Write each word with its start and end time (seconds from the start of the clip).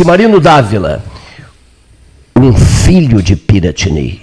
Cimarino 0.00 0.40
Dávila, 0.40 1.04
um 2.34 2.54
filho 2.54 3.22
de 3.22 3.36
Piratini, 3.36 4.22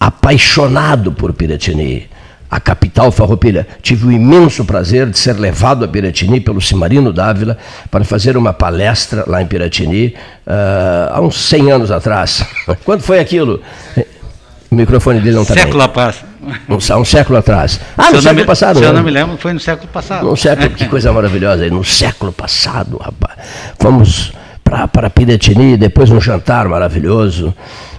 apaixonado 0.00 1.12
por 1.12 1.32
Piratini, 1.32 2.08
a 2.50 2.58
capital 2.58 3.12
farroupilha. 3.12 3.68
Tive 3.80 4.08
o 4.08 4.10
imenso 4.10 4.64
prazer 4.64 5.08
de 5.08 5.16
ser 5.16 5.38
levado 5.38 5.84
a 5.84 5.88
Piratini 5.88 6.40
pelo 6.40 6.60
Cimarino 6.60 7.12
Dávila 7.12 7.56
para 7.88 8.04
fazer 8.04 8.36
uma 8.36 8.52
palestra 8.52 9.22
lá 9.28 9.40
em 9.40 9.46
Piratini 9.46 10.06
uh, 10.44 11.14
há 11.14 11.20
uns 11.20 11.38
100 11.38 11.70
anos 11.70 11.92
atrás. 11.92 12.44
Quando 12.84 13.02
foi 13.02 13.20
aquilo? 13.20 13.62
O 14.72 14.74
microfone 14.74 15.20
dele 15.20 15.36
não 15.36 15.42
está 15.42 15.54
Século 15.54 15.84
atrás. 15.84 16.24
Um, 16.68 16.74
um 16.74 17.04
século 17.04 17.38
atrás. 17.38 17.80
Ah, 17.96 18.10
no 18.10 18.20
século 18.20 18.40
me, 18.40 18.44
passado. 18.44 18.80
Se 18.80 18.84
eu 18.84 18.92
não 18.92 19.04
me 19.04 19.10
lembro, 19.12 19.36
foi 19.36 19.52
no 19.52 19.60
século 19.60 19.86
passado. 19.86 20.26
No 20.26 20.36
século, 20.36 20.70
que 20.70 20.88
coisa 20.88 21.12
maravilhosa. 21.12 21.68
No 21.68 21.84
século 21.84 22.32
passado, 22.32 22.98
rapaz. 22.98 23.38
Fomos 23.78 24.32
para 24.92 25.10
Piratini, 25.10 25.76
depois 25.76 26.10
um 26.10 26.20
jantar 26.20 26.68
maravilhoso. 26.68 27.54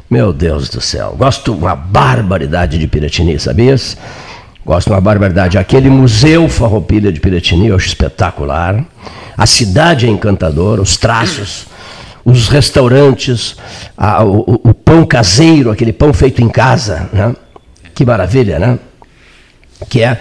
Meu 0.10 0.34
Deus 0.34 0.70
do 0.70 0.82
céu. 0.82 1.16
Gosto 1.18 1.54
uma 1.54 1.76
barbaridade 1.76 2.78
de 2.78 2.88
Piratini, 2.88 3.40
sabias? 3.40 3.98
Gosto 4.66 4.90
uma 4.92 5.02
barbaridade. 5.02 5.58
Aquele 5.58 5.90
museu 5.90 6.48
Farroupilha 6.48 7.12
de 7.12 7.20
Piratini, 7.20 7.68
eu 7.68 7.76
acho 7.76 7.88
espetacular. 7.88 8.84
A 9.38 9.46
cidade 9.46 10.06
é 10.06 10.10
encantadora, 10.10 10.82
os 10.82 10.98
traços, 10.98 11.66
os 12.24 12.48
restaurantes, 12.48 13.56
a, 13.98 14.24
o, 14.24 14.60
o, 14.64 14.74
pão 14.74 15.06
caseiro, 15.06 15.72
aquele 15.72 15.92
pão 15.92 16.14
feito 16.14 16.42
em 16.42 16.50
casa, 16.50 17.10
né? 17.12 17.36
Que 17.96 18.06
maravilha, 18.06 18.60
né? 18.60 18.80
Que 19.90 20.04
é 20.04 20.20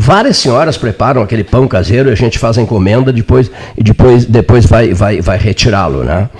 várias 0.00 0.36
senhoras 0.36 0.76
preparam 0.76 1.20
aquele 1.20 1.42
pão 1.42 1.66
caseiro 1.66 2.08
e 2.08 2.12
a 2.12 2.14
gente 2.14 2.38
faz 2.38 2.56
a 2.56 2.62
encomenda 2.62 3.12
depois 3.12 3.50
e 3.76 3.82
depois 3.82 4.24
depois 4.24 4.64
vai 4.64 4.94
vai 4.94 5.20
vai 5.20 5.36
retirá-lo, 5.36 6.04
né? 6.04 6.30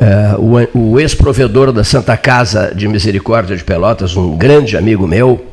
É, 0.00 0.34
o, 0.36 0.78
o 0.78 0.98
ex-provedor 0.98 1.70
da 1.72 1.84
Santa 1.84 2.16
Casa 2.16 2.72
de 2.74 2.88
Misericórdia 2.88 3.56
de 3.56 3.62
Pelotas, 3.62 4.16
um 4.16 4.36
grande 4.36 4.76
amigo 4.76 5.06
meu, 5.06 5.44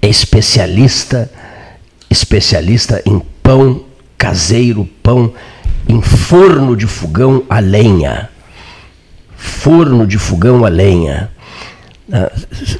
é 0.00 0.06
especialista, 0.06 1.28
especialista 2.08 3.02
em 3.04 3.20
pão 3.42 3.82
caseiro, 4.16 4.88
pão 5.02 5.32
em 5.88 6.00
forno 6.00 6.76
de 6.76 6.86
fogão 6.86 7.42
a 7.48 7.58
lenha. 7.58 8.28
Forno 9.34 10.06
de 10.06 10.18
fogão 10.18 10.64
a 10.64 10.68
lenha. 10.68 11.30
Ah, 12.12 12.30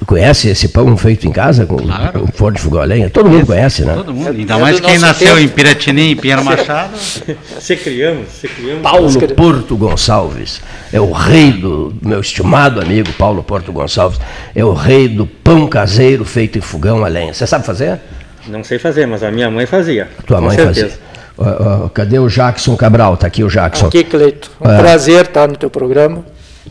conhece 0.07 0.49
esse 0.49 0.69
pão 0.69 0.97
feito 0.97 1.27
em 1.27 1.33
casa 1.33 1.67
com 1.67 1.77
claro. 1.79 2.23
um 2.23 2.27
forno 2.29 2.57
de 2.57 2.63
fogão 2.63 2.81
a 2.81 2.85
lenha? 2.85 3.11
Todo 3.11 3.29
mundo 3.29 3.45
conhece, 3.45 3.85
né? 3.85 3.95
Todo 3.95 4.15
mundo. 4.15 4.31
Ainda 4.31 4.55
é 4.55 4.59
mais 4.59 4.79
quem 4.79 4.99
nasceu 4.99 5.35
tempo. 5.35 5.41
em 5.41 5.49
Piratini, 5.49 6.13
em 6.13 6.17
Pinheiro 6.17 6.45
Machado. 6.45 6.97
se 6.97 7.77
criamos, 7.77 8.29
se 8.29 8.47
criamos. 8.47 8.83
Paulo 8.83 9.29
Porto 9.35 9.77
Gonçalves 9.77 10.61
é 10.93 11.01
o 11.01 11.11
rei 11.11 11.51
do 11.51 11.93
meu 12.01 12.21
estimado 12.21 12.81
amigo 12.81 13.13
Paulo 13.15 13.43
Porto 13.43 13.73
Gonçalves, 13.73 14.21
é 14.55 14.65
o 14.65 14.73
rei 14.73 15.09
do 15.09 15.27
pão 15.27 15.67
caseiro 15.67 16.25
feito 16.25 16.59
em 16.59 16.61
fogão 16.61 17.05
a 17.05 17.09
lenha. 17.09 17.35
Você 17.35 17.47
sabe 17.49 17.67
fazer? 17.67 17.99
Não 18.47 18.63
sei 18.63 18.79
fazer, 18.79 19.07
mas 19.07 19.25
a 19.25 19.31
minha 19.31 19.51
mãe 19.51 19.67
fazia. 19.67 20.09
Tua 20.25 20.41
mãe 20.41 20.57
certeza. 20.57 20.89
fazia. 20.89 21.07
Uh, 21.37 21.85
uh, 21.85 21.91
cadê 21.91 22.19
o 22.19 22.29
Jackson 22.29 22.77
Cabral? 22.77 23.15
Está 23.15 23.27
aqui 23.27 23.43
o 23.43 23.49
Jackson. 23.49 23.89
Aqui, 23.89 24.05
Cleito. 24.05 24.51
Um 24.61 24.73
uh, 24.73 24.79
prazer 24.79 25.27
estar 25.27 25.49
no 25.49 25.57
teu 25.57 25.69
programa. 25.69 26.25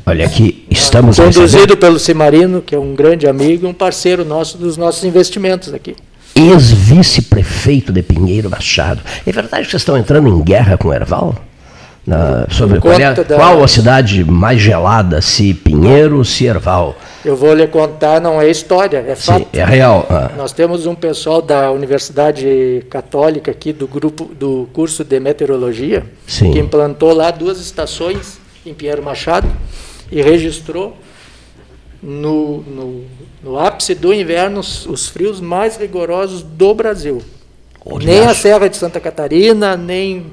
Olha 0.05 0.25
aqui, 0.25 0.65
estamos 0.69 1.17
Conduzido 1.17 1.41
recebendo... 1.41 1.77
pelo 1.77 1.99
Cimarino, 1.99 2.61
que 2.61 2.75
é 2.75 2.79
um 2.79 2.95
grande 2.95 3.27
amigo 3.27 3.65
e 3.65 3.69
um 3.69 3.73
parceiro 3.73 4.23
nosso 4.23 4.57
dos 4.57 4.77
nossos 4.77 5.03
investimentos 5.03 5.73
aqui. 5.73 5.95
Ex-vice-prefeito 6.35 7.93
de 7.93 8.03
Pinheiro 8.03 8.49
Machado. 8.49 9.01
É 9.25 9.31
verdade 9.31 9.63
que 9.63 9.71
vocês 9.71 9.81
estão 9.81 9.97
entrando 9.97 10.27
em 10.27 10.41
guerra 10.41 10.77
com 10.77 10.89
o 10.89 10.93
Erval? 10.93 11.35
Na, 12.05 12.45
sobre 12.51 12.79
qual, 12.79 12.93
é, 12.93 13.13
da... 13.13 13.35
qual, 13.35 13.63
a 13.63 13.67
cidade 13.67 14.23
mais 14.23 14.61
gelada, 14.61 15.21
se 15.21 15.55
Pinheiro 15.55 16.17
ou 16.17 16.23
se 16.23 16.45
Erval? 16.45 16.95
Eu 17.23 17.35
vou 17.35 17.51
lhe 17.55 17.65
contar, 17.65 18.21
não 18.21 18.39
é 18.39 18.47
história, 18.47 19.03
é 19.07 19.15
fato. 19.15 19.39
Sim, 19.39 19.47
é 19.53 19.65
real. 19.65 20.05
Ah. 20.07 20.29
Nós 20.37 20.51
temos 20.51 20.85
um 20.85 20.93
pessoal 20.93 21.41
da 21.41 21.71
Universidade 21.71 22.85
Católica 22.91 23.49
aqui, 23.49 23.73
do 23.73 23.87
grupo 23.87 24.25
do 24.25 24.69
curso 24.71 25.03
de 25.03 25.19
meteorologia, 25.19 26.03
Sim. 26.27 26.51
que 26.51 26.59
implantou 26.59 27.11
lá 27.11 27.31
duas 27.31 27.59
estações 27.59 28.37
em 28.63 28.73
Pinheiro 28.73 29.01
Machado 29.01 29.47
e 30.11 30.21
registrou 30.21 30.95
no, 32.01 32.61
no, 32.61 33.05
no 33.43 33.59
ápice 33.59 33.95
do 33.95 34.13
inverno 34.13 34.59
os, 34.59 34.85
os, 34.85 35.07
frios 35.07 35.41
mais 35.41 35.77
rigorosos 35.77 36.43
do 36.43 36.73
Brasil. 36.73 37.21
nem 38.03 38.19
a 38.19 38.33
Serra 38.33 38.67
de 38.67 38.77
Santa 38.77 38.99
Catarina, 38.99 39.75
nem 39.75 40.27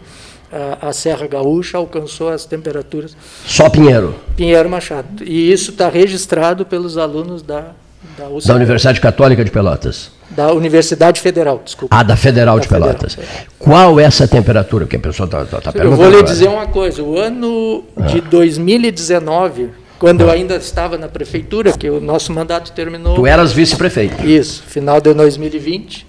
a, 0.53 0.89
a, 0.89 0.93
Serra 0.93 1.27
Gaúcha 1.27 1.79
alcançou 1.79 2.29
as 2.29 2.45
temperaturas. 2.45 3.17
Só 3.47 3.71
Pinheiro? 3.71 4.15
Pinheiro 4.37 4.69
Machado. 4.69 5.25
E 5.25 5.51
isso 5.51 5.71
está 5.71 5.89
registrado 5.89 6.67
pelos 6.67 6.99
alunos 6.99 7.43
da, 7.43 7.75
da, 8.17 8.25
da 8.45 8.55
Universidade 8.55 9.01
Católica 9.01 9.45
de 9.45 9.51
Pelotas. 9.51 10.11
Da 10.31 10.53
Universidade 10.53 11.21
Federal, 11.21 11.61
desculpa. 11.65 11.95
Ah, 11.95 12.03
da 12.03 12.17
Federal 12.17 12.57
da 12.57 12.63
de 12.63 12.69
Pelotas. 12.69 13.15
Federal. 13.15 13.37
Qual 13.59 14.01
é 14.01 14.05
essa 14.05 14.27
temperatura? 14.27 14.87
que 14.87 14.97
a 14.97 14.99
pessoa 14.99 15.27
está 15.27 15.45
tá, 15.45 15.61
tá 15.61 15.73
perguntando. 15.73 16.03
Eu 16.03 16.11
vou 16.11 16.21
lhe 16.21 16.23
dizer 16.23 16.49
uma 16.49 16.67
coisa. 16.67 17.03
O 17.03 17.19
ano 17.19 17.85
ah. 17.97 18.03
de 18.03 18.21
2019, 18.23 19.71
quando 19.99 20.23
ah. 20.23 20.25
eu 20.25 20.31
ainda 20.31 20.57
estava 20.57 20.99
na 20.99 21.09
prefeitura, 21.09 21.73
que 21.73 21.89
o 21.89 22.01
nosso 22.01 22.33
mandato 22.33 22.73
terminou. 22.73 23.15
Tu 23.15 23.27
eras 23.27 23.53
vice-prefeito. 23.53 24.27
Isso, 24.27 24.63
final 24.63 25.01
de 25.01 25.13
2020. 25.15 26.07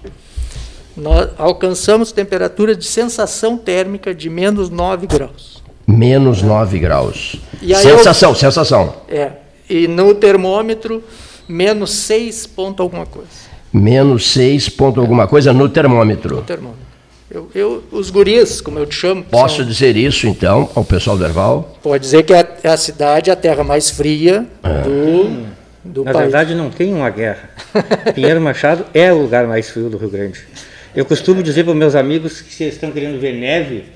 Nós 0.96 1.28
alcançamos 1.36 2.12
temperatura 2.12 2.74
de 2.74 2.84
sensação 2.84 3.56
térmica 3.56 4.14
de 4.14 4.30
menos 4.30 4.70
9 4.70 5.06
graus. 5.06 5.62
Menos 5.86 6.40
9 6.40 6.78
graus. 6.78 7.36
sensação, 7.60 8.30
eu, 8.30 8.34
sensação. 8.34 8.94
É. 9.08 9.32
E 9.68 9.88
no 9.88 10.14
termômetro, 10.14 11.02
menos 11.48 11.90
6 11.90 12.46
ponto 12.46 12.82
alguma 12.82 13.06
coisa 13.06 13.54
menos 13.74 14.28
6 14.28 14.68
ponto 14.68 15.00
alguma 15.00 15.26
coisa 15.26 15.52
no 15.52 15.68
termômetro. 15.68 16.36
No 16.36 16.42
termômetro. 16.42 16.84
Eu, 17.28 17.50
eu, 17.52 17.82
os 17.90 18.10
guris, 18.10 18.60
como 18.60 18.78
eu 18.78 18.86
te 18.86 18.94
chamo. 18.94 19.24
Posso 19.24 19.56
são... 19.56 19.66
dizer 19.66 19.96
isso, 19.96 20.28
então, 20.28 20.70
ao 20.76 20.84
pessoal 20.84 21.18
do 21.18 21.24
Erval? 21.24 21.76
Pode 21.82 22.04
dizer 22.04 22.22
que 22.22 22.32
é 22.32 22.40
a, 22.40 22.46
é 22.62 22.68
a 22.68 22.76
cidade, 22.76 23.30
a 23.30 23.34
terra 23.34 23.64
mais 23.64 23.90
fria 23.90 24.46
é. 24.62 24.82
do, 24.82 25.46
do 25.82 26.04
Na 26.04 26.12
país. 26.12 26.24
verdade, 26.26 26.54
não 26.54 26.70
tem 26.70 26.94
uma 26.94 27.10
guerra. 27.10 27.50
Pinheiro 28.14 28.40
Machado 28.40 28.86
é 28.94 29.12
o 29.12 29.22
lugar 29.22 29.48
mais 29.48 29.68
frio 29.68 29.90
do 29.90 29.96
Rio 29.96 30.10
Grande. 30.10 30.40
Eu 30.94 31.04
costumo 31.04 31.42
dizer 31.42 31.64
para 31.64 31.72
os 31.72 31.78
meus 31.78 31.96
amigos 31.96 32.40
que 32.40 32.54
se 32.54 32.64
estão 32.64 32.92
querendo 32.92 33.18
ver 33.18 33.32
neve, 33.32 33.86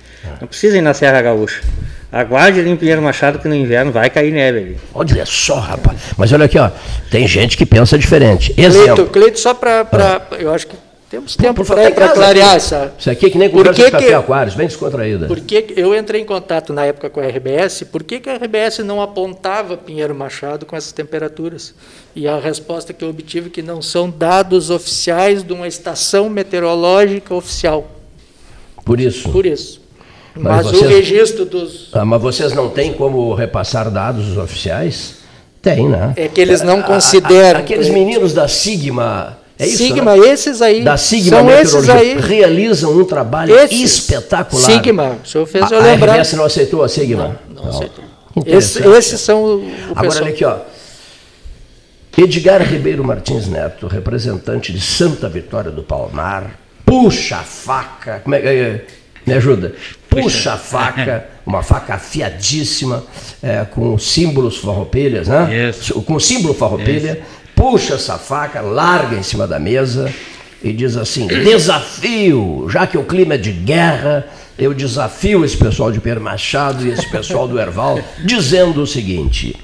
não 0.41 0.49
precisam 0.49 0.79
ir 0.79 0.83
na 0.83 0.93
Serra 0.93 1.23
Gaúcha. 1.23 1.63
Aguarde 2.11 2.61
ali 2.61 2.71
em 2.71 2.77
Pinheiro 2.77 3.03
Machado 3.03 3.39
que 3.39 3.49
no 3.49 3.55
inverno 3.55 3.93
vai 3.93 4.09
cair 4.09 4.33
neve 4.33 4.59
ali. 4.59 4.77
Olha 4.95 5.27
só, 5.27 5.57
rapaz. 5.57 5.99
Mas 6.17 6.33
olha 6.33 6.47
aqui, 6.47 6.59
ó. 6.59 6.71
Tem 7.11 7.29
gente 7.29 7.57
que 7.57 7.67
pensa 7.67 7.99
diferente. 7.99 8.55
Exemplo. 8.57 8.95
Cleito, 8.95 9.11
Cleito 9.11 9.41
só 9.41 9.53
para. 9.53 9.87
Ah. 9.93 10.35
Eu 10.39 10.53
acho 10.53 10.67
que 10.67 10.77
temos 11.11 11.37
tempo 11.37 11.65
para 11.65 11.91
clarear 12.11 12.57
essa. 12.57 12.93
Isso 12.99 13.11
aqui 13.11 13.27
é 13.27 13.31
que 13.31 13.39
nem 13.39 13.49
conversa 13.49 13.81
que 13.81 13.87
de 13.87 13.91
café 13.91 14.07
que, 14.07 14.15
aquários, 14.15 14.55
bem 14.55 14.67
descontraída. 14.67 15.27
Porque 15.27 15.73
eu 15.75 15.95
entrei 15.95 16.21
em 16.21 16.25
contato 16.25 16.71
na 16.73 16.85
época 16.85 17.09
com 17.09 17.19
a 17.19 17.27
RBS, 17.27 17.85
por 17.85 18.03
que, 18.03 18.21
que 18.21 18.29
a 18.29 18.37
RBS 18.37 18.81
não 18.81 19.01
apontava 19.01 19.75
Pinheiro 19.75 20.15
Machado 20.15 20.67
com 20.67 20.77
essas 20.77 20.93
temperaturas? 20.93 21.75
E 22.15 22.29
a 22.29 22.39
resposta 22.39 22.93
que 22.93 23.03
eu 23.03 23.09
obtive 23.09 23.47
é 23.47 23.51
que 23.51 23.63
não 23.63 23.81
são 23.81 24.11
dados 24.11 24.69
oficiais 24.69 25.43
de 25.43 25.53
uma 25.53 25.67
estação 25.67 26.29
meteorológica 26.29 27.35
oficial. 27.35 27.91
Por 28.85 29.01
isso. 29.01 29.31
Por 29.31 29.47
isso. 29.47 29.81
Mas, 30.39 30.65
mas 30.65 30.67
vocês, 30.67 30.83
o 30.83 30.89
registro 30.89 31.45
dos. 31.45 31.89
Ah, 31.93 32.05
mas 32.05 32.23
vocês 32.23 32.53
não 32.53 32.69
têm 32.69 32.93
como 32.93 33.35
repassar 33.35 33.91
dados 33.91 34.37
oficiais? 34.37 35.17
Tem, 35.61 35.89
né? 35.89 36.13
É 36.17 36.29
que 36.29 36.41
eles 36.41 36.63
não 36.63 36.83
consideram. 36.83 37.61
aqueles 37.61 37.89
meninos 37.89 38.33
da 38.33 38.47
Sigma. 38.47 39.39
É 39.59 39.67
isso, 39.67 39.79
Sigma, 39.79 40.17
né? 40.17 40.29
esses 40.29 40.63
aí. 40.63 40.85
Da 40.85 40.97
Sigma 40.97 41.39
são 41.39 41.51
esses 41.51 41.89
aí. 41.89 42.17
realizam 42.17 42.97
um 42.97 43.05
trabalho 43.05 43.55
esses, 43.59 43.81
espetacular. 43.81 44.65
Sigma, 44.65 45.19
o 45.25 45.27
senhor 45.27 45.47
fez 45.47 45.71
eu 45.71 45.79
a, 45.79 45.83
lembrar. 45.83 46.13
A 46.13 46.15
RBS 46.15 46.35
não 46.35 46.45
aceitou 46.45 46.85
a 46.85 46.89
Sigma? 46.89 47.37
Não, 47.49 47.57
não, 47.57 47.63
não. 47.65 47.71
aceitou. 47.71 48.05
Esse, 48.47 48.87
esses 48.87 49.21
são 49.21 49.43
o, 49.43 49.57
o 49.59 49.73
Agora, 49.91 50.03
pessoal. 50.03 50.25
olha 50.25 50.33
aqui, 50.33 50.45
ó. 50.45 50.59
Edgar 52.17 52.63
Ribeiro 52.63 53.05
Martins 53.05 53.47
Neto, 53.47 53.87
representante 53.87 54.73
de 54.73 54.81
Santa 54.81 55.29
Vitória 55.29 55.71
do 55.71 55.83
Palmar, 55.83 56.59
puxa 56.85 57.37
a 57.37 57.43
faca. 57.43 58.21
Como 58.25 58.35
é, 58.35 58.39
é, 58.41 58.85
me 59.27 59.35
ajuda? 59.35 59.75
Puxa 60.23 60.53
a 60.55 60.57
faca, 60.57 61.27
uma 61.47 61.63
faca 61.63 61.95
afiadíssima, 61.95 63.05
é, 63.43 63.65
com 63.65 63.99
símbolos 63.99 64.59
farroupilhas, 64.59 65.29
né? 65.29 65.69
Isso. 65.71 66.01
Com 66.03 66.15
o 66.15 66.21
símbolo 66.21 66.55
farroupilha, 66.55 67.21
puxa 67.55 67.95
essa 67.95 68.19
faca, 68.19 68.61
larga 68.61 69.17
em 69.17 69.23
cima 69.23 69.47
da 69.47 69.59
mesa 69.59 70.13
e 70.63 70.73
diz 70.73 70.97
assim: 70.97 71.27
desafio, 71.27 72.67
já 72.69 72.87
que 72.87 72.99
o 72.99 73.05
clima 73.05 73.35
é 73.35 73.39
de 73.39 73.53
guerra, 73.53 74.27
eu 74.59 74.75
desafio 74.75 75.45
esse 75.45 75.57
pessoal 75.57 75.93
de 75.93 76.01
Pedro 76.01 76.23
Machado 76.23 76.87
e 76.87 76.91
esse 76.91 77.09
pessoal 77.09 77.47
do 77.47 77.59
Erval, 77.59 78.01
dizendo 78.25 78.83
o 78.83 78.87
seguinte: 78.87 79.57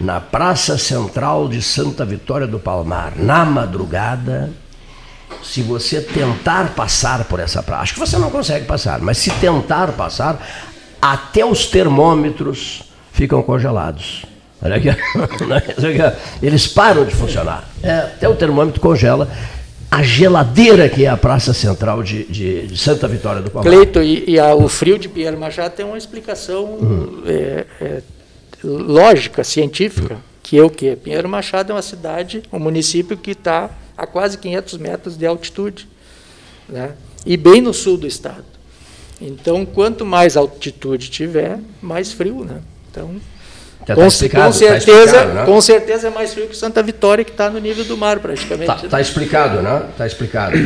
na 0.00 0.20
Praça 0.20 0.78
Central 0.78 1.48
de 1.48 1.60
Santa 1.60 2.04
Vitória 2.04 2.46
do 2.46 2.58
Palmar, 2.58 3.12
na 3.16 3.44
madrugada, 3.44 4.50
se 5.42 5.62
você 5.62 6.00
tentar 6.00 6.74
passar 6.74 7.24
por 7.24 7.40
essa 7.40 7.62
praça, 7.62 7.82
acho 7.82 7.94
que 7.94 8.00
você 8.00 8.18
não 8.18 8.30
consegue 8.30 8.64
passar, 8.66 9.00
mas 9.00 9.18
se 9.18 9.30
tentar 9.32 9.92
passar, 9.92 10.46
até 11.00 11.44
os 11.44 11.66
termômetros 11.66 12.82
ficam 13.12 13.42
congelados. 13.42 14.24
Olha 14.60 14.76
aqui, 14.76 14.88
eles 16.42 16.66
param 16.66 17.04
de 17.04 17.14
funcionar. 17.14 17.68
É, 17.80 17.98
até 17.98 18.28
o 18.28 18.34
termômetro 18.34 18.80
congela. 18.80 19.28
A 19.90 20.02
geladeira 20.02 20.88
que 20.88 21.04
é 21.04 21.08
a 21.08 21.16
Praça 21.16 21.54
Central 21.54 22.02
de, 22.02 22.24
de, 22.24 22.66
de 22.66 22.76
Santa 22.76 23.08
Vitória 23.08 23.40
do 23.40 23.50
Palmar. 23.50 23.72
Cleito, 23.72 24.02
e, 24.02 24.24
e 24.28 24.38
a, 24.38 24.54
o 24.54 24.68
frio 24.68 24.98
de 24.98 25.08
Pierre 25.08 25.36
Machado 25.36 25.74
tem 25.74 25.86
uma 25.86 25.96
explicação 25.96 26.64
uhum. 26.64 27.22
é, 27.24 27.64
é, 27.80 28.02
lógica, 28.62 29.42
científica, 29.44 30.18
que 30.42 30.58
é 30.58 30.62
o 30.62 30.68
quê? 30.68 30.98
Pinheiro 31.02 31.28
Machado 31.28 31.70
é 31.70 31.74
uma 31.74 31.80
cidade, 31.80 32.42
um 32.52 32.58
município 32.58 33.16
que 33.16 33.30
está 33.30 33.70
a 33.98 34.06
quase 34.06 34.38
500 34.38 34.78
metros 34.78 35.16
de 35.16 35.26
altitude, 35.26 35.88
né? 36.68 36.92
e 37.26 37.36
bem 37.36 37.60
no 37.60 37.74
sul 37.74 37.96
do 37.96 38.06
estado. 38.06 38.44
Então, 39.20 39.66
quanto 39.66 40.06
mais 40.06 40.36
altitude 40.36 41.10
tiver, 41.10 41.58
mais 41.82 42.12
frio. 42.12 42.44
Né? 42.44 42.60
Então, 42.88 43.16
já 43.86 43.96
com, 43.96 44.08
tá 44.08 44.28
com, 44.28 44.28
tá 44.28 44.52
certeza, 44.52 45.12
tá 45.12 45.24
né? 45.26 45.44
com 45.44 45.60
certeza 45.60 46.06
é 46.06 46.10
mais 46.10 46.32
frio 46.32 46.46
que 46.46 46.56
Santa 46.56 46.80
Vitória, 46.80 47.24
que 47.24 47.32
está 47.32 47.50
no 47.50 47.58
nível 47.58 47.84
do 47.84 47.96
mar 47.96 48.20
praticamente. 48.20 48.70
Está 48.70 48.88
tá 48.88 49.00
explicado, 49.00 49.60
né? 49.60 49.86
Está 49.90 50.06
explicado. 50.06 50.56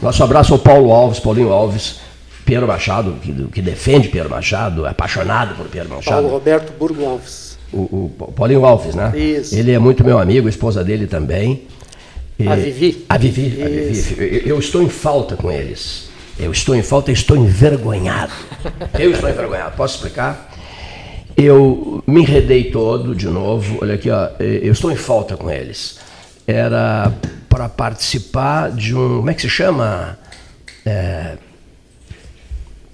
Nosso 0.00 0.24
abraço 0.24 0.54
ao 0.54 0.58
Paulo 0.58 0.90
Alves, 0.90 1.20
Paulinho 1.20 1.52
Alves, 1.52 2.00
Pedro 2.46 2.66
Machado, 2.66 3.18
que, 3.20 3.32
que 3.48 3.60
defende 3.60 4.08
Pedro 4.08 4.30
Machado, 4.30 4.86
é 4.86 4.90
apaixonado 4.90 5.54
por 5.56 5.66
Pedro 5.66 5.90
Machado. 5.90 6.14
Paulo 6.14 6.28
Roberto 6.30 6.72
Burgo 6.78 7.04
Alves. 7.04 7.58
O, 7.70 8.10
o 8.18 8.32
Paulinho 8.34 8.64
Alves, 8.64 8.94
né? 8.94 9.12
Isso. 9.14 9.54
Ele 9.54 9.72
é 9.72 9.78
muito 9.78 10.02
meu 10.02 10.18
amigo, 10.18 10.46
a 10.46 10.50
esposa 10.50 10.82
dele 10.82 11.06
também. 11.06 11.66
E, 12.38 12.48
a 12.48 12.54
Vivi. 12.54 13.04
A 13.08 13.18
Vivi, 13.18 13.62
a 13.62 13.68
Vivi. 13.68 14.42
Eu 14.48 14.58
estou 14.58 14.82
em 14.82 14.88
falta 14.88 15.36
com 15.36 15.50
eles. 15.50 16.10
Eu 16.38 16.50
estou 16.50 16.74
em 16.74 16.82
falta 16.82 17.10
e 17.10 17.14
estou 17.14 17.36
envergonhado. 17.36 18.32
Eu 18.98 19.12
estou 19.12 19.28
envergonhado. 19.28 19.76
Posso 19.76 19.96
explicar? 19.96 20.50
Eu 21.36 22.02
me 22.06 22.20
enredei 22.20 22.70
todo 22.70 23.14
de 23.14 23.28
novo. 23.28 23.78
Olha 23.82 23.94
aqui, 23.94 24.10
ó, 24.10 24.30
eu 24.38 24.72
estou 24.72 24.90
em 24.90 24.96
falta 24.96 25.36
com 25.36 25.50
eles. 25.50 25.98
Era 26.46 27.12
para 27.48 27.68
participar 27.68 28.70
de 28.70 28.94
um. 28.94 29.18
Como 29.18 29.30
é 29.30 29.34
que 29.34 29.42
se 29.42 29.48
chama? 29.48 30.18
É, 30.84 31.36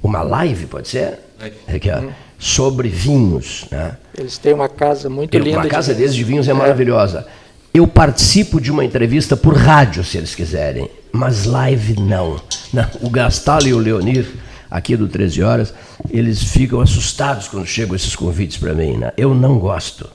uma 0.03 0.23
live, 0.23 0.67
pode 0.67 0.89
ser? 0.89 1.21
Aqui, 1.67 1.91
ó, 1.91 2.03
sobre 2.39 2.89
vinhos. 2.89 3.67
Né? 3.71 3.97
Eles 4.17 4.37
têm 4.39 4.53
uma 4.53 4.69
casa 4.69 5.09
muito 5.09 5.35
eu, 5.35 5.43
linda. 5.43 5.59
Uma 5.59 5.69
casa 5.69 5.93
de... 5.93 6.01
deles 6.01 6.15
de 6.15 6.25
vinhos 6.25 6.49
é, 6.49 6.51
é 6.51 6.55
maravilhosa. 6.55 7.27
Eu 7.73 7.87
participo 7.87 8.61
de 8.61 8.71
uma 8.71 8.85
entrevista 8.85 9.37
por 9.37 9.55
rádio, 9.55 10.03
se 10.03 10.17
eles 10.17 10.35
quiserem, 10.35 10.91
mas 11.13 11.45
live 11.45 12.01
não. 12.01 12.41
não. 12.73 12.87
O 13.03 13.11
Gastal 13.11 13.63
e 13.67 13.75
o 13.75 13.79
Leonir 13.79 14.27
aqui 14.71 14.97
do 14.97 15.09
13 15.09 15.43
Horas, 15.43 15.75
eles 16.11 16.43
ficam 16.43 16.81
assustados 16.81 17.49
quando 17.49 17.67
chegam 17.67 17.95
esses 17.95 18.15
convites 18.15 18.57
para 18.57 18.75
mim. 18.75 18.97
Né? 18.97 19.13
Eu 19.17 19.35
não 19.35 19.59
gosto, 19.59 20.09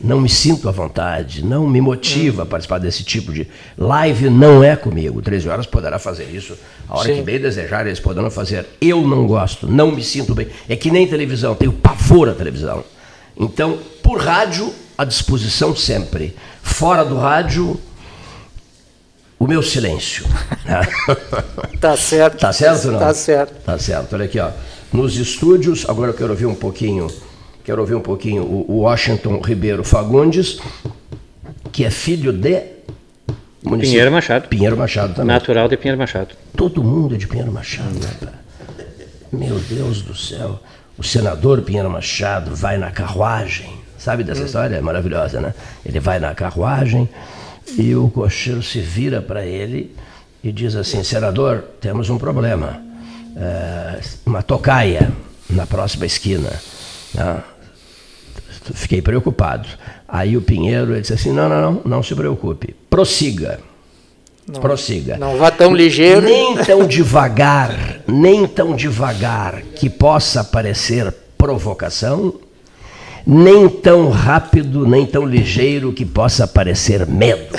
não 0.00 0.20
me 0.20 0.28
sinto 0.28 0.68
à 0.68 0.72
vontade, 0.72 1.44
não 1.44 1.66
me 1.66 1.80
motiva 1.80 2.42
a 2.42 2.46
participar 2.46 2.78
desse 2.78 3.02
tipo 3.04 3.32
de 3.32 3.46
live, 3.76 4.30
não 4.30 4.62
é 4.62 4.76
comigo. 4.76 5.20
13 5.20 5.48
Horas 5.48 5.66
poderá 5.66 5.98
fazer 5.98 6.24
isso 6.24 6.56
a 6.88 6.98
hora 6.98 7.08
Sim. 7.08 7.16
que 7.16 7.22
bem 7.22 7.40
desejar, 7.40 7.86
eles 7.86 8.00
poderão 8.00 8.30
fazer. 8.30 8.66
Eu 8.80 9.06
não 9.06 9.26
gosto, 9.26 9.66
não 9.66 9.90
me 9.90 10.02
sinto 10.02 10.34
bem. 10.34 10.48
É 10.68 10.76
que 10.76 10.90
nem 10.90 11.06
televisão, 11.06 11.54
tenho 11.54 11.72
pavor 11.72 12.28
à 12.28 12.32
televisão. 12.32 12.84
Então, 13.36 13.78
por 14.02 14.20
rádio, 14.20 14.72
à 14.96 15.04
disposição 15.04 15.76
sempre. 15.76 16.34
Fora 16.68 17.04
do 17.04 17.18
rádio, 17.18 17.78
o 19.38 19.46
meu 19.46 19.62
silêncio. 19.62 20.24
tá 21.80 21.96
certo. 21.96 22.38
Tá 22.38 22.52
certo 22.52 22.92
não? 22.92 22.98
Tá 22.98 23.14
certo. 23.14 23.54
Tá 23.64 23.78
certo. 23.78 24.12
Olha 24.14 24.26
aqui, 24.26 24.38
ó. 24.38 24.50
Nos 24.92 25.16
estúdios, 25.16 25.84
agora 25.88 26.10
eu 26.10 26.14
quero 26.14 26.30
ouvir 26.30 26.46
um 26.46 26.54
pouquinho, 26.54 27.08
quero 27.64 27.80
ouvir 27.80 27.94
um 27.94 28.00
pouquinho 28.00 28.42
o 28.42 28.80
Washington 28.80 29.40
Ribeiro 29.40 29.84
Fagundes, 29.84 30.60
que 31.72 31.84
é 31.84 31.90
filho 31.90 32.32
de 32.32 32.62
município. 33.62 33.90
Pinheiro 33.90 34.12
Machado. 34.12 34.48
Pinheiro 34.48 34.76
Machado 34.76 35.14
também. 35.14 35.34
Natural 35.34 35.68
de 35.68 35.76
Pinheiro 35.76 35.98
Machado. 35.98 36.34
Todo 36.56 36.82
mundo 36.82 37.14
é 37.14 37.18
de 37.18 37.26
Pinheiro 37.26 37.52
Machado, 37.52 37.98
né, 37.98 38.32
Meu 39.32 39.58
Deus 39.58 40.02
do 40.02 40.14
céu. 40.14 40.60
O 40.96 41.02
senador 41.02 41.62
Pinheiro 41.62 41.90
Machado 41.90 42.54
vai 42.54 42.78
na 42.78 42.90
carruagem. 42.90 43.87
Sabe 43.98 44.22
dessa 44.22 44.42
hum. 44.42 44.46
história? 44.46 44.76
É 44.76 44.80
maravilhosa, 44.80 45.40
né? 45.40 45.54
Ele 45.84 45.98
vai 45.98 46.18
na 46.20 46.34
carruagem 46.34 47.08
e 47.76 47.94
o 47.94 48.08
cocheiro 48.08 48.62
se 48.62 48.80
vira 48.80 49.20
para 49.20 49.44
ele 49.44 49.94
e 50.42 50.52
diz 50.52 50.76
assim: 50.76 51.02
Senador, 51.02 51.64
temos 51.80 52.08
um 52.08 52.16
problema. 52.16 52.80
É, 53.36 54.00
uma 54.24 54.42
tocaia 54.42 55.12
na 55.50 55.66
próxima 55.66 56.06
esquina. 56.06 56.50
Né? 57.14 57.42
Fiquei 58.74 59.02
preocupado. 59.02 59.68
Aí 60.06 60.36
o 60.36 60.42
Pinheiro 60.42 60.92
ele 60.92 61.00
disse 61.00 61.14
assim: 61.14 61.32
Não, 61.32 61.48
não, 61.48 61.60
não, 61.60 61.82
não 61.84 62.02
se 62.02 62.14
preocupe. 62.14 62.74
Prossiga. 62.88 63.60
Não, 64.46 64.60
Prossiga. 64.60 65.18
Não 65.18 65.36
vá 65.36 65.50
tão 65.50 65.74
ligeiro. 65.74 66.22
Nem 66.22 66.56
tão 66.64 66.86
devagar, 66.86 68.00
nem 68.06 68.46
tão 68.46 68.74
devagar 68.74 69.60
que 69.74 69.90
possa 69.90 70.42
parecer 70.42 71.12
provocação 71.36 72.34
nem 73.26 73.68
tão 73.68 74.10
rápido, 74.10 74.86
nem 74.86 75.06
tão 75.06 75.24
ligeiro 75.24 75.92
que 75.92 76.04
possa 76.04 76.46
parecer 76.46 77.06
medo. 77.06 77.56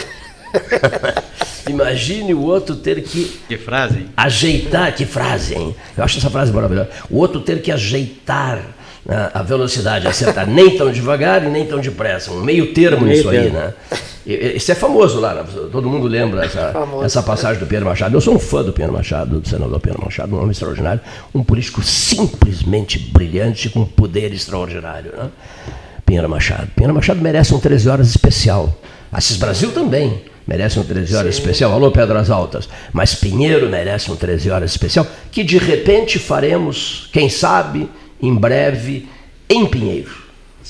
Imagine 1.70 2.34
o 2.34 2.42
outro 2.42 2.76
ter 2.76 3.02
que. 3.04 3.40
Que 3.48 3.58
frase? 3.58 4.08
Ajeitar, 4.18 4.96
que 4.96 5.06
frase, 5.06 5.56
hein? 5.56 5.76
Eu 5.96 6.04
acho 6.04 6.18
essa 6.18 6.30
frase 6.30 6.52
maravilhosa. 6.52 6.90
O 7.10 7.18
outro 7.18 7.42
ter 7.42 7.62
que 7.62 7.72
ajeitar 7.72 8.60
a 9.34 9.42
velocidade, 9.42 10.08
acertar 10.08 10.48
nem 10.48 10.78
tão 10.78 10.92
devagar 10.92 11.44
e 11.44 11.50
nem 11.50 11.66
tão 11.66 11.80
depressa. 11.80 12.32
Um 12.32 12.42
meio 12.42 12.74
termo 12.74 13.06
meio 13.06 13.18
nisso 13.18 13.30
termo. 13.30 13.46
aí, 13.46 13.52
né? 13.52 13.74
Isso 14.26 14.72
é 14.72 14.76
famoso 14.76 15.20
lá, 15.20 15.34
né? 15.34 15.44
todo 15.72 15.90
mundo 15.90 16.08
lembra 16.08 16.46
essa, 16.46 16.74
essa 17.04 17.24
passagem 17.24 17.60
do 17.60 17.66
Pedro 17.66 17.86
Machado. 17.86 18.16
Eu 18.16 18.22
sou 18.22 18.36
um 18.36 18.40
fã 18.40 18.64
do 18.64 18.72
Pedro 18.72 18.94
Machado, 18.94 19.40
do 19.40 19.50
senador 19.50 19.80
Pedro 19.80 20.04
Machado, 20.04 20.36
um 20.36 20.38
homem 20.38 20.52
extraordinário, 20.52 21.02
um 21.34 21.44
político 21.44 21.82
simplesmente 21.82 23.00
brilhante, 23.00 23.70
com 23.70 23.84
poder 23.86 24.32
extraordinário. 24.32 25.12
Né? 25.18 25.30
Pinheiro 26.06 26.30
Machado. 26.30 26.68
Pinheiro 26.76 26.94
Machado 26.94 27.20
merece 27.22 27.56
um 27.56 27.60
13 27.60 27.90
horas 27.90 28.10
especial. 28.10 28.78
Assis 29.12 29.38
Brasil 29.38 29.72
também 29.72 30.22
merece 30.46 30.80
um 30.80 30.84
13 30.84 31.16
horas 31.16 31.36
Sim. 31.36 31.42
especial. 31.42 31.72
Alô, 31.72 31.92
Pedras 31.92 32.30
Altas. 32.30 32.70
Mas 32.94 33.16
Pinheiro 33.16 33.70
merece 33.70 34.12
um 34.12 34.16
13 34.16 34.50
horas 34.52 34.72
especial, 34.72 35.08
que 35.32 35.44
de 35.44 35.58
repente 35.58 36.20
faremos, 36.20 37.10
quem 37.12 37.30
sabe, 37.30 37.90
em 38.22 38.34
breve, 38.36 39.08
em 39.50 39.66
Pinheiro 39.66 40.30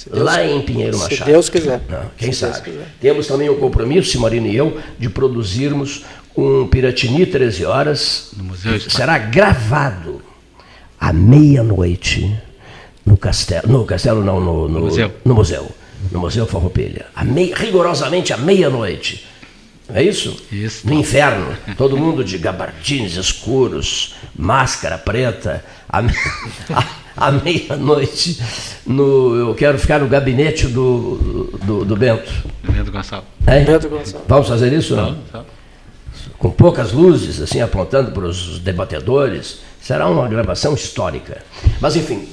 lá 0.10 0.46
em 0.46 0.62
Pinheiro 0.62 0.98
Machado. 0.98 1.18
Se 1.18 1.24
Deus 1.24 1.50
quiser. 1.50 1.82
Não, 1.90 2.12
quem 2.18 2.32
se 2.32 2.40
sabe. 2.40 2.80
Temos 3.02 3.28
também 3.28 3.50
o 3.50 3.56
compromisso, 3.58 4.12
Simarino 4.12 4.48
e 4.48 4.56
eu, 4.56 4.80
de 4.98 5.10
produzirmos 5.10 6.06
um 6.38 6.68
Piratini 6.68 7.26
13 7.26 7.66
horas. 7.66 8.32
No 8.38 8.46
Museu 8.46 8.80
Será 8.80 9.18
gravado 9.18 10.22
à 11.00 11.12
meia-noite 11.12 12.36
no 13.06 13.18
castelo. 13.18 13.68
No 13.68 13.86
castelo 13.86 14.24
não, 14.24 14.40
no, 14.40 14.68
no, 14.68 14.70
no 14.70 14.80
museu. 14.82 15.12
No 15.26 15.36
museu. 15.36 15.70
No 16.12 16.20
Museu 16.20 16.46
Farroupilha. 16.46 17.08
mei, 17.26 17.54
rigorosamente 17.54 18.32
à 18.32 18.38
meia-noite. 18.38 19.28
É 19.94 20.02
isso? 20.02 20.42
Isso. 20.52 20.88
No 20.88 20.94
inferno. 20.94 21.58
Todo 21.76 21.98
mundo 21.98 22.24
de 22.24 22.38
gabardines 22.38 23.16
escuros, 23.16 24.16
máscara 24.38 24.98
preta. 24.98 25.66
A, 25.90 26.00
a, 26.74 26.86
à 27.20 27.32
meia-noite. 27.44 28.42
No, 28.86 29.36
eu 29.36 29.56
quero 29.56 29.78
ficar 29.78 30.00
no 30.00 30.08
gabinete 30.08 30.68
do, 30.68 31.50
do, 31.64 31.86
do 31.86 31.96
Bento. 31.96 32.32
Bento 32.64 32.92
Gonçalves. 32.92 33.30
É? 33.46 33.64
Bento 33.64 33.90
Gonçalves. 33.90 34.28
Vamos 34.28 34.48
fazer 34.48 34.74
isso? 34.74 34.96
Não? 34.96 35.18
não? 35.34 35.46
Com 36.38 36.50
poucas 36.52 36.94
luzes, 36.94 37.42
assim, 37.42 37.62
apontando 37.62 38.12
para 38.12 38.26
os 38.26 38.60
debatedores. 38.60 39.60
Será 39.82 40.10
uma 40.10 40.28
gravação 40.28 40.74
histórica. 40.74 41.42
Mas, 41.82 41.96
enfim, 41.96 42.28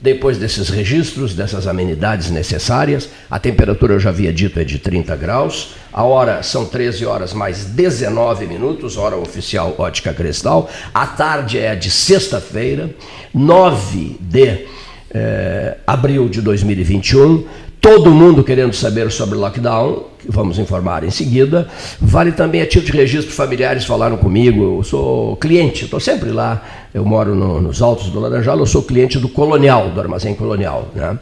depois 0.00 0.38
desses 0.38 0.68
registros, 0.68 1.34
dessas 1.34 1.66
amenidades 1.66 2.30
necessárias, 2.30 3.08
a 3.30 3.38
temperatura 3.38 3.94
eu 3.94 4.00
já 4.00 4.10
havia 4.10 4.32
dito 4.32 4.58
é 4.58 4.64
de 4.64 4.78
30 4.78 5.14
graus, 5.16 5.74
a 5.92 6.02
hora 6.02 6.42
são 6.42 6.64
13 6.64 7.04
horas 7.04 7.34
mais 7.34 7.66
19 7.66 8.46
minutos, 8.46 8.96
hora 8.96 9.16
oficial 9.16 9.74
ótica 9.78 10.14
cristal, 10.14 10.70
a 10.94 11.06
tarde 11.06 11.58
é 11.58 11.74
de 11.76 11.90
sexta-feira, 11.90 12.90
9 13.34 14.16
de 14.20 14.66
eh, 15.12 15.76
abril 15.86 16.28
de 16.28 16.40
2021, 16.40 17.44
todo 17.80 18.10
mundo 18.10 18.44
querendo 18.44 18.74
saber 18.74 19.10
sobre 19.10 19.36
lockdown, 19.36 20.04
que 20.18 20.30
vamos 20.30 20.58
informar 20.58 21.02
em 21.02 21.10
seguida. 21.10 21.66
Vale 22.00 22.32
também 22.32 22.60
a 22.60 22.66
título 22.66 22.92
de 22.92 22.98
registro, 22.98 23.32
familiares 23.32 23.84
falaram 23.84 24.18
comigo, 24.18 24.78
eu 24.78 24.82
sou 24.84 25.36
cliente, 25.36 25.84
estou 25.84 25.98
sempre 25.98 26.30
lá, 26.30 26.79
eu 26.92 27.04
moro 27.04 27.34
no, 27.34 27.60
nos 27.60 27.80
altos 27.80 28.08
do 28.10 28.20
Laranjal, 28.20 28.58
eu 28.58 28.66
sou 28.66 28.82
cliente 28.82 29.18
do 29.18 29.28
Colonial, 29.28 29.90
do 29.90 30.00
Armazém 30.00 30.34
Colonial. 30.34 30.88
Né? 30.94 31.18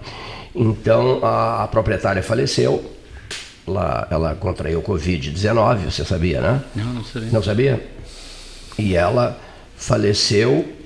Então, 0.54 1.20
a, 1.22 1.64
a 1.64 1.68
proprietária 1.68 2.22
faleceu, 2.22 2.82
ela, 3.66 4.08
ela 4.10 4.34
contraiu 4.34 4.82
Covid-19, 4.82 5.90
você 5.90 6.04
sabia, 6.04 6.40
né? 6.40 6.62
Não, 6.74 6.84
não 6.86 7.04
sabia. 7.04 7.28
Não 7.30 7.42
sabia? 7.42 7.86
E 8.78 8.94
ela 8.94 9.38
faleceu 9.76 10.78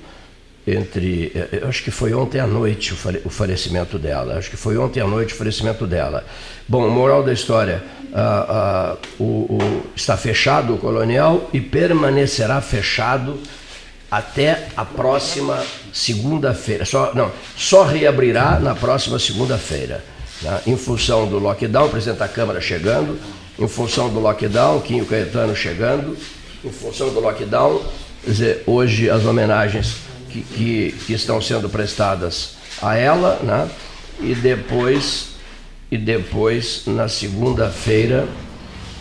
entre. 0.65 1.31
Eh, 1.33 1.59
eu 1.61 1.67
acho 1.67 1.83
que 1.83 1.91
foi 1.91 2.13
ontem 2.13 2.39
à 2.39 2.47
noite 2.47 2.93
o 2.93 3.29
falecimento 3.29 3.99
dela. 3.99 4.37
Acho 4.37 4.49
que 4.49 4.57
foi 4.57 4.77
ontem 4.77 4.99
à 4.99 5.07
noite 5.07 5.33
o 5.33 5.37
falecimento 5.37 5.85
dela. 5.85 6.25
Bom, 6.67 6.89
moral 6.89 7.23
da 7.23 7.33
história: 7.33 7.83
ah, 8.13 8.45
ah, 8.49 8.97
o, 9.19 9.23
o, 9.23 9.83
está 9.95 10.17
fechado 10.17 10.75
o 10.75 10.77
colonial 10.77 11.49
e 11.53 11.61
permanecerá 11.61 12.61
fechado 12.61 13.39
até 14.13 14.67
a 14.77 14.85
próxima 14.85 15.65
segunda-feira. 15.91 16.85
Só, 16.85 17.15
não, 17.15 17.31
só 17.57 17.83
reabrirá 17.83 18.59
na 18.59 18.75
próxima 18.75 19.17
segunda-feira. 19.17 20.05
Né? 20.43 20.61
Em 20.67 20.77
função 20.77 21.27
do 21.27 21.39
lockdown, 21.39 21.87
o 21.87 21.89
presidente 21.89 22.19
da 22.19 22.27
Câmara 22.27 22.61
chegando, 22.61 23.19
em 23.57 23.67
função 23.67 24.09
do 24.13 24.19
lockdown, 24.19 24.81
Quinho 24.81 25.03
Caetano 25.07 25.55
chegando, 25.55 26.15
em 26.63 26.71
função 26.71 27.09
do 27.09 27.19
lockdown, 27.19 27.81
quer 28.23 28.29
dizer, 28.29 28.63
hoje 28.67 29.09
as 29.09 29.25
homenagens 29.25 29.95
que, 30.29 30.43
que, 30.43 30.95
que 31.07 31.13
estão 31.13 31.41
sendo 31.41 31.67
prestadas 31.67 32.51
a 32.83 32.95
ela, 32.95 33.39
né? 33.41 33.67
e 34.19 34.35
depois, 34.35 35.29
e 35.89 35.97
depois 35.97 36.83
na 36.85 37.07
segunda-feira, 37.07 38.27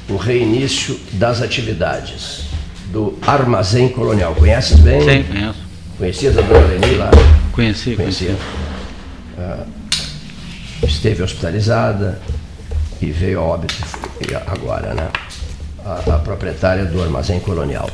o 0.09 0.17
reinício 0.17 0.99
das 1.13 1.43
atividades 1.43 2.52
do 2.93 3.19
Armazém 3.27 3.89
Colonial. 3.89 4.35
Conheces 4.35 4.79
bem? 4.79 5.01
Sim, 5.01 5.25
conheço. 5.25 5.59
Conhecias 5.99 6.39
a 6.39 6.43
dona 6.43 6.67
Leni 6.67 6.95
lá? 6.97 7.11
Conheci, 7.53 7.97
conheci. 7.97 8.27
Uh, 8.27 9.67
esteve 10.87 11.23
hospitalizada 11.23 12.21
e 13.01 13.11
veio 13.11 13.41
a 13.41 13.43
óbito 13.43 13.75
agora, 14.47 14.95
né? 14.95 15.09
A, 15.85 16.15
a 16.15 16.19
proprietária 16.19 16.85
do 16.85 17.03
Armazém 17.03 17.41
Colonial. 17.41 17.89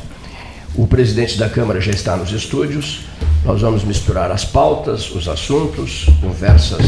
O 0.75 0.87
presidente 0.87 1.38
da 1.38 1.49
Câmara 1.49 1.81
já 1.81 1.93
está 1.93 2.17
nos 2.17 2.33
estúdios. 2.33 3.02
Nós 3.45 3.61
vamos 3.61 3.85
misturar 3.85 4.31
as 4.33 4.45
pautas, 4.45 5.11
os 5.11 5.28
assuntos, 5.28 6.07
conversas 6.21 6.85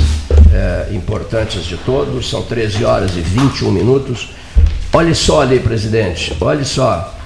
é, 0.52 0.94
importantes 0.94 1.64
de 1.64 1.76
todos. 1.78 2.28
São 2.28 2.42
13 2.42 2.84
horas 2.84 3.16
e 3.16 3.20
21 3.20 3.70
minutos. 3.70 4.30
Olhe 4.92 5.14
só 5.14 5.42
ali, 5.42 5.60
presidente, 5.60 6.36
olhe 6.40 6.64
só 6.64 7.19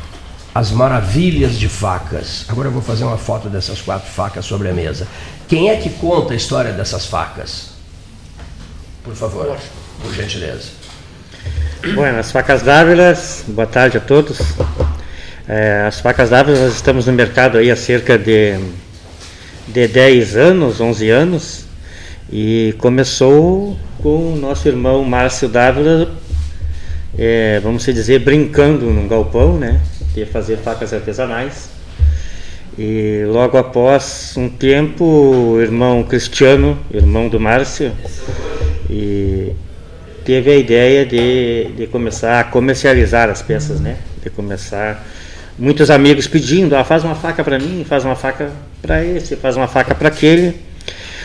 as 0.55 0.71
maravilhas 0.71 1.59
de 1.59 1.69
facas. 1.69 2.45
Agora 2.49 2.69
eu 2.69 2.73
vou 2.73 2.81
fazer 2.81 3.05
uma 3.05 3.19
foto 3.19 3.49
dessas 3.49 3.81
quatro 3.81 4.09
facas 4.09 4.45
sobre 4.45 4.69
a 4.69 4.73
mesa. 4.73 5.09
Quem 5.49 5.69
é 5.69 5.77
que 5.77 5.91
conta 5.91 6.33
a 6.33 6.37
história 6.37 6.73
dessas 6.73 7.07
facas? 7.07 7.71
Por 9.03 9.15
favor, 9.15 9.59
por 10.01 10.15
gentileza. 10.15 10.69
Bom, 11.95 12.05
as 12.05 12.31
facas 12.31 12.63
dávilas, 12.63 13.45
boa 13.49 13.67
tarde 13.67 13.99
a 13.99 14.01
todos. 14.01 14.39
É, 15.47 15.85
as 15.87 16.01
facas 16.01 16.31
dávilas, 16.31 16.61
nós 16.61 16.75
estamos 16.75 17.07
no 17.07 17.13
mercado 17.13 17.59
aí 17.59 17.71
há 17.71 17.77
cerca 17.77 18.17
de, 18.17 18.59
de 19.69 19.89
10 19.89 20.37
anos, 20.37 20.81
11 20.81 21.11
anos, 21.11 21.65
e 22.33 22.75
começou 22.79 23.77
com 24.03 24.33
o 24.33 24.37
nosso 24.37 24.67
irmão 24.69 25.05
Márcio 25.05 25.49
Dávila, 25.49 26.11
é, 27.19 27.61
vamos 27.61 27.85
dizer, 27.85 28.21
brincando 28.21 28.87
num 28.87 29.07
galpão, 29.07 29.59
né? 29.59 29.81
De 30.15 30.25
fazer 30.27 30.59
facas 30.59 30.93
artesanais. 30.93 31.69
E 32.79 33.25
logo 33.29 33.57
após 33.57 34.35
um 34.37 34.49
tempo, 34.49 35.05
o 35.05 35.61
irmão 35.61 36.03
Cristiano, 36.03 36.79
irmão 36.93 37.29
do 37.29 37.39
Márcio, 37.39 37.93
teve 40.25 40.51
a 40.51 40.57
ideia 40.57 41.05
de, 41.05 41.67
de 41.77 41.87
começar 41.87 42.41
a 42.41 42.45
comercializar 42.45 43.29
as 43.29 43.43
peças, 43.43 43.79
né? 43.79 43.99
De 44.23 44.31
começar 44.31 45.07
muitos 45.59 45.91
amigos 45.91 46.27
pedindo, 46.27 46.75
ah, 46.75 46.83
faz 46.83 47.05
uma 47.05 47.15
faca 47.15 47.45
para 47.45 47.59
mim, 47.59 47.85
faz 47.87 48.05
uma 48.05 48.17
faca 48.17 48.51
para 48.81 49.05
esse, 49.05 49.37
faz 49.37 49.57
uma 49.57 49.69
faca 49.69 49.95
para 49.95 50.09
aquele. 50.09 50.57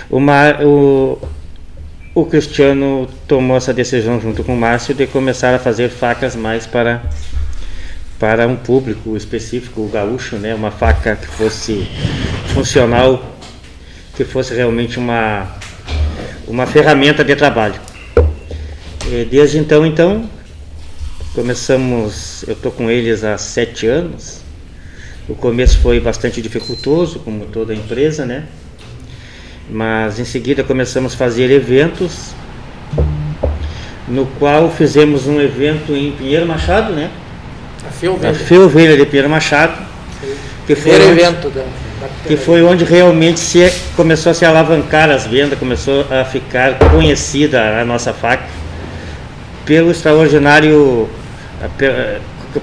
O, 0.10 0.20
Mar, 0.20 0.64
o, 0.64 1.18
o 2.14 2.26
Cristiano 2.26 3.08
tomou 3.28 3.56
essa 3.56 3.74
decisão 3.74 4.20
junto 4.20 4.44
com 4.44 4.54
o 4.54 4.58
Márcio 4.58 4.94
de 4.94 5.08
começar 5.08 5.56
a 5.56 5.60
fazer 5.60 5.90
facas 5.90 6.36
mais 6.36 6.68
para 6.68 7.02
para 8.20 8.46
um 8.48 8.58
público 8.58 9.16
específico, 9.16 9.88
gaúcho, 9.88 10.36
né? 10.36 10.54
Uma 10.54 10.72
faca 10.72 11.16
que 11.16 11.28
fosse 11.28 11.88
funcional, 12.54 13.38
que 14.16 14.26
fosse 14.26 14.54
realmente 14.54 15.00
uma 15.00 15.48
uma 16.48 16.66
ferramenta 16.66 17.24
de 17.24 17.36
trabalho. 17.36 17.80
E 19.08 19.26
desde 19.26 19.58
então, 19.58 19.86
então 19.86 20.30
começamos. 21.34 22.44
Eu 22.48 22.54
estou 22.54 22.72
com 22.72 22.92
eles 22.92 23.24
há 23.24 23.38
sete 23.38 23.88
anos. 23.88 24.42
O 25.28 25.36
começo 25.36 25.78
foi 25.80 26.00
bastante 26.00 26.42
dificultoso, 26.42 27.20
como 27.20 27.46
toda 27.46 27.74
empresa, 27.74 28.26
né? 28.26 28.46
Mas 29.70 30.20
em 30.20 30.26
seguida 30.26 30.64
começamos 30.64 31.14
a 31.14 31.18
fazer 31.18 31.52
eventos, 31.52 32.32
no 34.08 34.26
qual 34.40 34.72
fizemos 34.72 35.28
um 35.28 35.40
evento 35.40 35.96
em 35.96 36.12
Pinheiro 36.14 36.48
Machado, 36.48 36.92
né? 36.94 37.12
A 37.88 37.92
Fiovelha. 37.92 38.94
A 38.94 38.98
de 38.98 39.06
Pinheiro 39.06 39.30
Machado. 39.30 39.74
Que 40.66 40.76
foi 40.76 40.94
onde, 40.94 41.22
evento 41.22 41.50
da, 41.50 41.62
da 41.62 42.08
que 42.28 42.38
foi 42.38 42.62
onde 42.62 42.84
realmente 42.84 43.40
se 43.40 43.72
começou 43.96 44.32
a 44.32 44.36
se 44.36 44.46
alavancar 44.46 45.10
as 45.10 45.26
vendas, 45.26 45.58
começou 45.58 46.06
a 46.12 46.24
ficar 46.24 46.78
conhecida 46.92 47.80
a 47.82 47.86
nossa 47.86 48.14
faca 48.14 48.44
pelo 49.66 49.90
extraordinário 49.90 51.10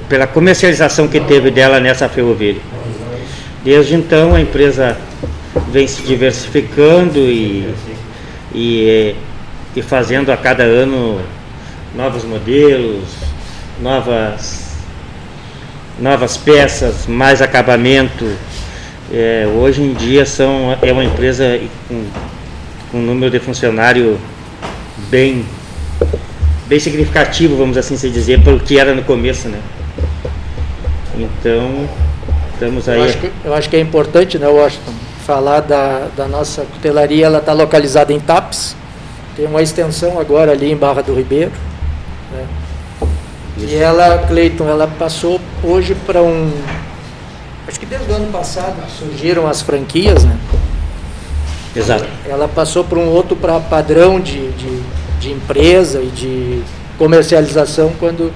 pela 0.09 0.27
comercialização 0.27 1.09
que 1.09 1.21
teve 1.21 1.51
dela 1.51 1.81
nessa 1.81 2.09
ferrovia. 2.09 2.57
Desde 3.65 3.95
então 3.95 4.35
a 4.35 4.41
empresa 4.41 4.97
vem 5.73 5.87
se 5.87 6.03
diversificando 6.03 7.19
e, 7.19 7.69
e, 8.55 9.17
e 9.75 9.83
fazendo 9.83 10.31
a 10.31 10.37
cada 10.37 10.63
ano 10.63 11.21
novos 11.95 12.25
modelos, 12.25 13.05
novas 13.81 14.66
novas 15.99 16.37
peças, 16.37 17.07
mais 17.07 17.41
acabamento. 17.41 18.31
É, 19.12 19.47
hoje 19.55 19.83
em 19.83 19.95
dia 19.95 20.26
são, 20.26 20.76
é 20.83 20.93
uma 20.93 21.05
empresa 21.05 21.61
com, 21.88 22.05
com 22.91 22.99
um 22.99 23.03
número 23.03 23.31
de 23.31 23.38
funcionário 23.38 24.19
bem, 25.09 25.45
bem 26.67 26.81
significativo, 26.81 27.57
vamos 27.57 27.76
assim 27.76 27.97
se 27.97 28.11
dizer, 28.11 28.43
pelo 28.43 28.59
que 28.59 28.79
era 28.79 28.95
no 28.95 29.03
começo, 29.03 29.49
né? 29.49 29.61
Então, 31.17 31.88
estamos 32.53 32.88
aí. 32.88 32.99
Eu 32.99 33.05
acho 33.05 33.19
que, 33.19 33.33
eu 33.45 33.55
acho 33.55 33.71
que 33.71 33.76
é 33.76 33.81
importante, 33.81 34.38
né, 34.38 34.49
Washington, 34.49 34.93
falar 35.25 35.61
da, 35.61 36.09
da 36.17 36.26
nossa 36.26 36.62
cutelaria, 36.62 37.26
ela 37.26 37.38
está 37.38 37.53
localizada 37.53 38.12
em 38.12 38.21
TAPS, 38.21 38.76
tem 39.37 39.47
uma 39.47 39.62
extensão 39.62 40.19
agora 40.19 40.53
ali 40.53 40.71
em 40.71 40.76
Barra 40.76 41.03
do 41.03 41.15
Ribeiro? 41.15 41.53
E 43.59 43.75
ela, 43.75 44.19
Cleiton, 44.27 44.69
ela 44.69 44.87
passou 44.87 45.41
hoje 45.63 45.95
para 46.07 46.23
um. 46.23 46.53
Acho 47.67 47.81
que 47.81 47.87
desde 47.87 48.11
o 48.11 48.15
ano 48.15 48.31
passado 48.31 48.77
surgiram 48.99 49.47
as 49.47 49.63
franquias, 49.63 50.25
né? 50.25 50.39
Exato. 51.75 52.07
Ela 52.27 52.49
passou 52.49 52.85
para 52.85 52.99
um 52.99 53.09
outro 53.09 53.37
pra 53.37 53.59
padrão 53.59 54.21
de, 54.21 54.51
de, 54.53 54.83
de 55.21 55.33
empresa 55.33 56.01
e 56.01 56.07
de 56.07 56.63
comercialização 56.99 57.93
quando 57.99 58.33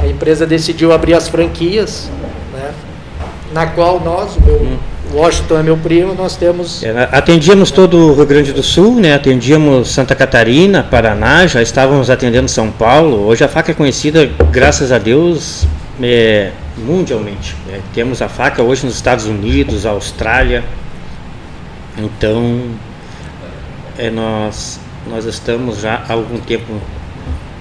a 0.00 0.06
empresa 0.06 0.46
decidiu 0.46 0.92
abrir 0.92 1.14
as 1.14 1.28
franquias, 1.28 2.08
né? 2.52 2.72
na 3.52 3.66
qual 3.66 4.00
nós, 4.00 4.36
o 4.36 4.40
meu, 4.40 4.56
hum. 4.56 4.78
Washington 5.12 5.58
é 5.58 5.62
meu 5.62 5.76
primo, 5.76 6.14
nós 6.14 6.36
temos. 6.36 6.82
É, 6.82 7.08
atendíamos 7.12 7.70
todo 7.70 7.98
o 7.98 8.14
Rio 8.14 8.26
Grande 8.26 8.52
do 8.52 8.62
Sul, 8.62 8.98
né? 8.98 9.14
atendíamos 9.14 9.90
Santa 9.90 10.14
Catarina, 10.14 10.82
Paraná, 10.82 11.46
já 11.46 11.60
estávamos 11.60 12.08
atendendo 12.08 12.48
São 12.48 12.70
Paulo. 12.70 13.26
Hoje 13.26 13.44
a 13.44 13.48
faca 13.48 13.72
é 13.72 13.74
conhecida, 13.74 14.30
graças 14.50 14.90
a 14.90 14.98
Deus, 14.98 15.66
é, 16.02 16.50
mundialmente. 16.78 17.54
É, 17.70 17.80
temos 17.92 18.22
a 18.22 18.28
faca 18.28 18.62
hoje 18.62 18.86
nos 18.86 18.94
Estados 18.94 19.26
Unidos, 19.26 19.84
Austrália. 19.84 20.64
Então, 21.98 22.70
é, 23.98 24.08
nós, 24.08 24.80
nós 25.06 25.26
estamos 25.26 25.80
já 25.82 26.02
há 26.08 26.12
algum 26.14 26.38
tempo 26.38 26.72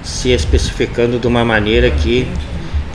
se 0.01 0.31
especificando 0.31 1.19
de 1.19 1.27
uma 1.27 1.43
maneira 1.43 1.91
que, 1.91 2.27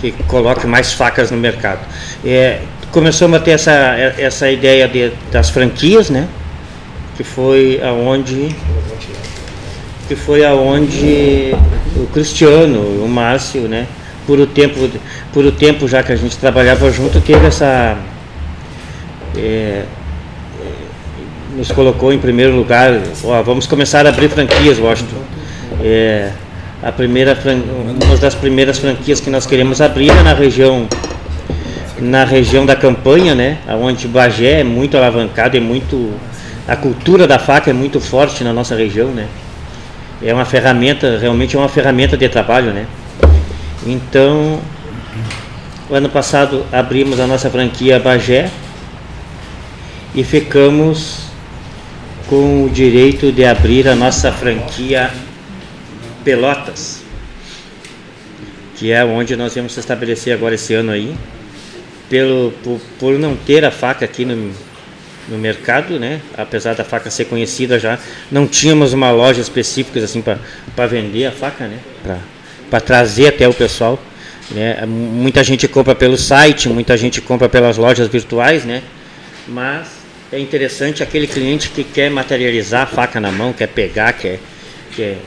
que 0.01 0.13
coloque 0.25 0.67
mais 0.67 0.95
facas 0.95 1.31
no 1.31 1.37
mercado. 1.37 1.81
É, 2.25 2.61
começamos 2.93 3.37
a 3.37 3.41
ter 3.41 3.53
essa, 3.53 3.73
essa 4.19 4.51
ideia 4.51 4.89
de, 4.89 5.13
das 5.31 5.51
franquias, 5.51 6.11
né? 6.11 6.29
Que 7.17 7.25
foi 7.25 7.81
aonde 7.83 8.55
que 10.09 10.15
foi 10.15 10.45
aonde 10.45 11.57
o 11.97 12.07
Cristiano, 12.07 12.81
o 13.05 13.09
Márcio, 13.09 13.63
né? 13.63 13.87
Por 14.27 14.39
o 14.39 14.47
tempo, 14.47 14.89
por 15.33 15.45
o 15.45 15.53
tempo 15.53 15.89
já 15.89 16.03
que 16.03 16.13
a 16.13 16.17
gente 16.17 16.37
trabalhava 16.37 16.91
junto, 16.93 17.21
teve 17.21 17.47
essa 17.47 17.97
é, 19.37 19.85
nos 21.57 21.73
colocou 21.73 22.13
em 22.13 22.19
primeiro 22.19 22.55
lugar. 22.55 22.93
Ó, 23.25 23.43
vamos 23.43 23.67
começar 23.67 24.07
a 24.07 24.11
abrir 24.11 24.29
franquias, 24.29 24.79
Washington. 24.79 25.17
É, 25.83 26.31
a 26.83 26.93
primeira, 26.93 27.37
uma 28.05 28.17
das 28.17 28.35
primeiras 28.35 28.79
franquias 28.79 29.21
que 29.21 29.31
nós 29.31 29.47
queremos 29.47 29.81
abrir 29.81 30.11
é 30.11 30.23
na 30.23 30.35
região 30.35 30.87
na 32.01 32.25
região 32.25 32.67
da 32.67 32.77
campanha, 32.77 33.35
né? 33.35 33.59
Onde 33.81 34.07
Bagé 34.07 34.61
é 34.61 34.65
muito 34.65 34.97
alavancado, 34.97 35.57
é 35.57 35.61
muito. 35.61 36.13
A 36.69 36.77
cultura 36.77 37.27
da 37.27 37.39
faca 37.39 37.71
é 37.71 37.73
muito 37.73 38.01
forte 38.01 38.43
na 38.43 38.53
nossa 38.53 38.75
região, 38.75 39.09
né? 39.09 39.29
É 40.23 40.33
uma 40.33 40.45
ferramenta, 40.45 41.19
realmente 41.19 41.57
é 41.57 41.59
uma 41.59 41.69
ferramenta 41.69 42.17
de 42.17 42.29
trabalho, 42.29 42.73
né? 42.73 42.87
Então, 43.87 44.61
ano 45.91 46.09
passado 46.09 46.67
abrimos 46.73 47.21
a 47.21 47.27
nossa 47.27 47.49
franquia 47.49 48.01
Bagé 48.01 48.51
e 50.15 50.25
ficamos 50.25 51.27
com 52.29 52.65
o 52.65 52.71
direito 52.71 53.31
de 53.31 53.45
abrir 53.45 53.89
a 53.89 53.95
nossa 53.95 54.33
franquia 54.33 55.11
Pelotas, 56.25 57.05
que 58.75 58.91
é 58.91 59.05
onde 59.05 59.37
nós 59.37 59.55
vamos 59.55 59.77
estabelecer 59.77 60.35
agora 60.35 60.57
esse 60.57 60.75
ano 60.75 60.91
aí 60.91 61.15
pelo, 62.09 62.53
por, 62.63 62.81
por 62.99 63.19
não 63.19 63.37
ter 63.37 63.65
a 63.65 63.71
faca 63.71 64.05
aqui 64.05 64.25
no, 64.25 64.53
no 65.29 65.39
mercado, 65.39 65.99
né? 65.99 66.21
Apesar 66.37 66.75
da 66.75 66.85
faca 66.85 67.11
ser 67.11 67.27
conhecida 67.27 67.79
já, 67.79 67.99
não 68.31 68.47
tínhamos 68.47 68.93
uma 68.93 69.11
loja 69.11 69.41
específica 69.41 70.01
assim 70.01 70.23
para 70.23 70.87
vender 70.87 71.27
a 71.27 71.33
faca, 71.33 71.67
né? 71.67 71.79
Para 72.71 72.81
trazer 72.81 73.29
até 73.29 73.49
o 73.49 73.55
pessoal. 73.55 74.01
Né? 74.51 74.85
Muita 74.87 75.43
gente 75.43 75.67
compra 75.67 75.95
pelo 75.95 76.17
site, 76.17 76.69
muita 76.69 76.97
gente 76.97 77.21
compra 77.21 77.49
pelas 77.49 77.77
lojas 77.77 78.09
virtuais, 78.09 78.65
né? 78.65 78.83
Mas 79.49 79.89
é 80.33 80.39
interessante 80.39 81.03
aquele 81.03 81.27
cliente 81.27 81.69
que 81.71 81.83
quer 81.83 82.11
materializar 82.11 82.83
a 82.83 82.87
faca 82.87 83.21
na 83.21 83.33
mão, 83.33 83.53
quer 83.53 83.69
pegar, 83.69 84.13
quer, 84.13 84.39
quer, 84.95 85.19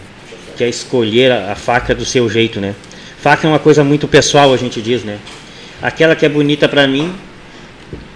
quer 0.57 0.69
escolher 0.69 1.31
a, 1.31 1.51
a 1.51 1.55
faca 1.55 1.93
do 1.93 2.05
seu 2.05 2.29
jeito, 2.29 2.62
né? 2.62 2.74
Faca 3.21 3.45
é 3.45 3.50
uma 3.50 3.59
coisa 3.59 3.83
muito 3.83 4.07
pessoal, 4.07 4.53
a 4.53 4.57
gente 4.57 4.81
diz, 4.81 5.03
né? 5.03 5.17
Aquela 5.81 6.15
que 6.15 6.25
é 6.25 6.29
bonita 6.29 6.67
para 6.67 6.86
mim 6.88 7.13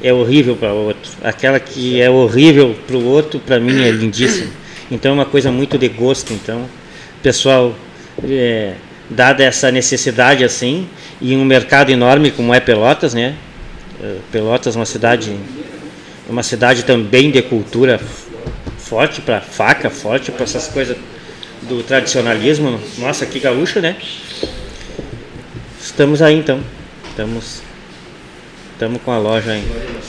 é 0.02 0.12
horrível 0.12 0.56
para 0.56 0.74
o 0.74 0.88
outro. 0.88 1.12
Aquela 1.24 1.60
que 1.60 2.02
é 2.02 2.10
horrível 2.10 2.76
para 2.86 2.98
o 2.98 3.06
outro, 3.06 3.40
para 3.40 3.60
mim 3.60 3.82
é 3.82 3.90
lindíssima. 3.90 4.52
Então 4.92 5.12
é 5.12 5.14
uma 5.14 5.26
coisa 5.26 5.52
muito 5.52 5.78
de 5.78 5.88
gosto. 5.88 6.34
Então, 6.34 6.68
pessoal, 7.22 7.74
é, 8.24 8.74
dada 9.10 9.44
essa 9.44 9.72
necessidade 9.72 10.44
assim, 10.44 10.88
e 11.22 11.36
um 11.36 11.46
mercado 11.46 11.90
enorme 11.90 12.32
como 12.32 12.54
é 12.54 12.60
Pelotas, 12.60 13.14
né? 13.14 13.36
É, 14.02 14.18
Pelotas 14.32 14.76
é 14.76 14.80
uma 14.80 14.86
cidade, 14.86 15.34
uma 16.30 16.44
cidade 16.44 16.84
também 16.84 17.32
de 17.32 17.42
cultura 17.42 18.00
forte 18.78 19.22
para 19.22 19.40
faca, 19.40 19.90
forte 19.90 20.32
para 20.32 20.44
essas 20.44 20.68
coisas 20.68 20.98
do 21.62 21.82
tradicionalismo. 21.82 22.80
Nossa, 22.98 23.26
que 23.26 23.40
gaúcho, 23.40 23.80
né? 23.80 23.96
Estamos 25.82 26.22
aí 26.22 26.38
então. 26.38 26.60
Estamos 27.14 27.62
estamos 28.74 29.00
com 29.04 29.12
a 29.12 29.20
loja 29.20 29.52
aí. 29.52 29.64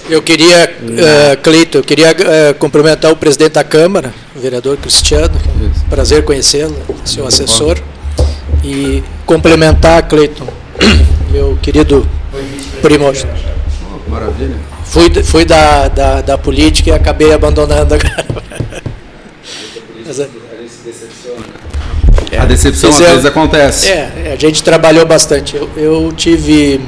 Eu 0.09 0.23
queria, 0.23 0.75
uh, 0.81 1.43
Cleito, 1.43 1.77
eu 1.77 1.83
queria 1.83 2.13
uh, 2.13 2.55
cumprimentar 2.55 3.13
o 3.13 3.17
presidente 3.17 3.53
da 3.53 3.63
Câmara, 3.63 4.11
o 4.35 4.41
vereador 4.41 4.79
Cristiano. 4.79 5.39
Prazer 5.91 6.25
conhecê-lo, 6.25 6.75
seu 7.05 7.27
assessor. 7.27 7.79
E 8.65 9.05
complementar, 9.27 10.09
Cleiton, 10.09 10.49
meu 11.31 11.59
querido 11.61 12.09
primo. 12.81 13.13
Maravilha. 14.09 14.57
Fui, 14.87 15.11
fui 15.23 15.45
da, 15.45 15.89
da, 15.89 16.23
da 16.23 16.39
política 16.39 16.89
e 16.89 16.93
acabei 16.95 17.35
abandonando 17.35 17.97
agora. 17.97 18.25
Mas, 20.07 20.44
é, 22.35 22.39
é, 22.39 22.41
a 22.41 22.45
decepção 22.45 22.91
às 22.91 22.99
vezes 22.99 23.25
acontece. 23.25 23.91
É, 23.91 24.33
a 24.33 24.37
gente 24.37 24.63
trabalhou 24.63 25.07
bastante. 25.07 25.57
Eu, 25.57 25.71
eu 25.77 26.13
tive 26.13 26.81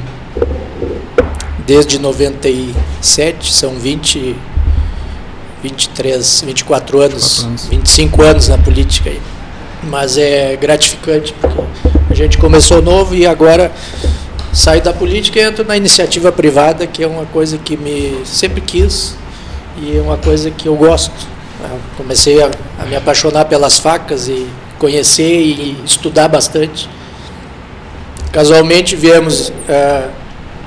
desde 1.67 1.99
97, 1.99 3.53
são 3.53 3.75
20, 3.75 4.37
23, 5.63 6.43
24 6.47 7.01
anos, 7.01 7.45
anos, 7.45 7.67
25 7.67 8.23
anos 8.23 8.49
na 8.49 8.59
política. 8.59 9.13
Mas 9.83 10.17
é 10.19 10.57
gratificante, 10.57 11.33
porque 11.33 11.63
a 12.11 12.15
gente 12.15 12.39
começou 12.39 12.83
novo 12.83 13.15
e 13.15 13.27
agora 13.27 13.73
saio 14.53 14.83
da 14.83 14.93
política 14.93 15.39
e 15.39 15.43
entro 15.43 15.65
na 15.65 15.77
iniciativa 15.77 16.33
privada, 16.33 16.87
que 16.87 17.03
é 17.03 17.07
uma 17.07 17.27
coisa 17.27 17.59
que 17.59 17.77
me 17.77 18.21
sempre 18.25 18.61
quis 18.61 19.15
e 19.77 19.99
é 19.99 20.01
uma 20.01 20.17
coisa 20.17 20.51
que 20.51 20.67
eu 20.67 20.75
gosto. 20.75 21.15
Eu 21.63 21.81
comecei 21.97 22.43
a, 22.43 22.51
a 22.79 22.85
me 22.85 22.97
apaixonar 22.97 23.45
pelas 23.47 23.79
facas 23.79 24.29
e 24.29 24.47
conhecer 24.79 25.41
e 25.41 25.77
estudar 25.85 26.29
bastante. 26.29 26.89
Casualmente 28.33 28.95
viemos. 28.97 29.49
Uh, 29.49 30.11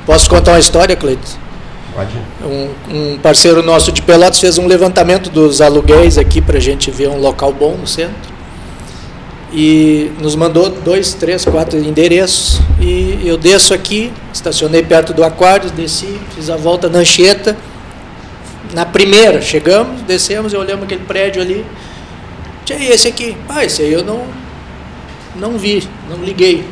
posso 0.06 0.30
contar 0.30 0.54
uma 0.54 0.60
história, 0.60 0.96
Cleiton? 0.96 1.38
Pode. 1.94 2.12
Um, 2.44 2.70
um, 2.92 3.18
parceiro 3.20 3.62
nosso 3.62 3.92
de 3.92 4.02
Pelotas 4.02 4.40
fez 4.40 4.58
um 4.58 4.68
levantamento 4.68 5.30
dos 5.30 5.62
aluguéis 5.62 6.18
aqui 6.18 6.42
para 6.42 6.58
a 6.58 6.62
gente 6.62 6.90
ver 6.92 7.10
um 7.10 7.20
local 7.20 7.52
bom 7.52 7.76
no 7.76 7.86
centro. 7.86 8.40
E 9.52 10.12
nos 10.22 10.36
mandou 10.36 10.70
dois, 10.70 11.14
três, 11.14 11.44
quatro 11.44 11.78
endereços. 11.80 12.62
E 12.80 13.22
eu 13.26 13.38
desço 13.38 13.74
aqui, 13.74 14.14
estacionei 14.32 14.84
perto 14.84 15.14
do 15.14 15.24
aquário, 15.24 15.70
desci, 15.72 16.20
fiz 16.36 16.50
a 16.50 16.56
volta 16.56 16.88
na 16.88 17.00
Anchieta. 17.00 17.58
Na 18.74 18.86
primeira, 18.86 19.42
chegamos, 19.42 20.02
descemos 20.04 20.54
e 20.54 20.56
olhamos 20.56 20.86
aquele 20.86 21.04
prédio 21.04 21.42
ali. 21.42 21.66
E 22.78 22.88
esse 22.88 23.08
aqui? 23.08 23.36
Ah, 23.48 23.66
esse 23.66 23.82
aí 23.82 23.94
eu 23.94 24.04
não, 24.04 24.24
não 25.36 25.58
vi, 25.58 25.88
não 26.10 26.24
liguei. 26.24 26.66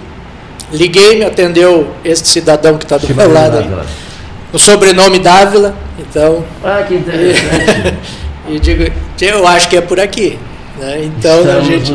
Liguei, 0.71 1.17
me 1.17 1.25
atendeu 1.25 1.93
este 2.03 2.27
cidadão 2.27 2.77
que 2.77 2.85
está 2.85 2.97
do 2.97 3.13
meu 3.13 3.31
lado 3.31 3.57
aí. 3.57 3.69
O 4.51 4.59
sobrenome 4.59 5.19
Dávila, 5.19 5.75
então. 5.97 6.43
Ah, 6.63 6.83
que 6.87 6.95
interessante. 6.95 7.97
E 8.49 8.61
digo, 8.61 8.89
eu 9.19 9.45
acho 9.45 9.67
que 9.67 9.75
é 9.75 9.81
por 9.81 9.99
aqui. 9.99 10.39
Né? 10.79 11.05
Então 11.05 11.39
Estamos 11.39 11.67
a 11.67 11.71
gente, 11.71 11.93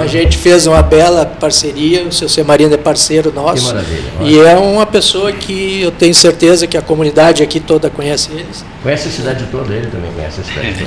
a 0.00 0.06
gente 0.06 0.38
fez 0.38 0.66
uma 0.66 0.82
bela 0.82 1.26
parceria, 1.26 2.04
o 2.04 2.12
seu 2.12 2.28
Semarino 2.28 2.72
é 2.72 2.76
parceiro 2.76 3.32
nosso. 3.32 3.68
Que 3.68 3.74
maravilha. 3.74 4.02
E 4.22 4.38
é 4.38 4.56
uma 4.56 4.86
pessoa 4.86 5.32
que 5.32 5.82
eu 5.82 5.90
tenho 5.90 6.14
certeza 6.14 6.66
que 6.66 6.76
a 6.76 6.82
comunidade 6.82 7.42
aqui 7.42 7.60
toda 7.60 7.90
conhece 7.90 8.30
eles. 8.32 8.64
Conhece 8.82 9.08
a 9.08 9.10
cidade 9.10 9.44
toda, 9.50 9.72
ele 9.74 9.86
também 9.86 10.10
conhece 10.12 10.40
a 10.40 10.44
cidade. 10.44 10.84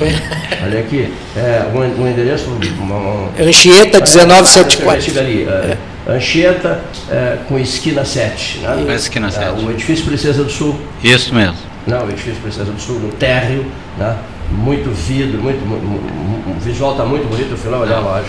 Olha 0.64 0.80
aqui, 0.80 1.12
é, 1.36 1.64
um, 1.72 2.02
um 2.02 2.08
endereço. 2.08 2.50
Um, 2.50 2.82
um, 2.82 3.28
Anchieta 3.40 4.00
1974. 4.00 5.02
Chega 5.02 5.20
ali. 5.20 5.44
É. 5.44 5.76
Anchieta 6.08 6.80
é, 7.10 7.38
com 7.48 7.58
esquina 7.58 8.04
7. 8.04 8.58
Né? 8.58 8.84
Com 8.84 8.92
esquina 8.92 9.30
7. 9.30 9.44
É, 9.44 9.50
o 9.50 9.70
edifício 9.70 10.04
Princesa 10.04 10.44
do 10.44 10.50
Sul. 10.50 10.78
Isso 11.02 11.34
mesmo. 11.34 11.56
Não, 11.86 12.04
o 12.04 12.10
edifício 12.10 12.40
Princesa 12.40 12.70
do 12.70 12.80
Sul, 12.80 12.98
no 12.98 13.12
térreo, 13.12 13.64
né? 13.96 14.16
Muito 14.56 14.90
vidro, 14.90 15.40
muito, 15.40 15.58
o 15.62 16.60
visual 16.60 16.92
está 16.92 17.04
muito 17.04 17.28
bonito, 17.28 17.50
no 17.50 17.56
final 17.56 17.80
olhar 17.80 17.98
a 17.98 18.00
loja. 18.00 18.28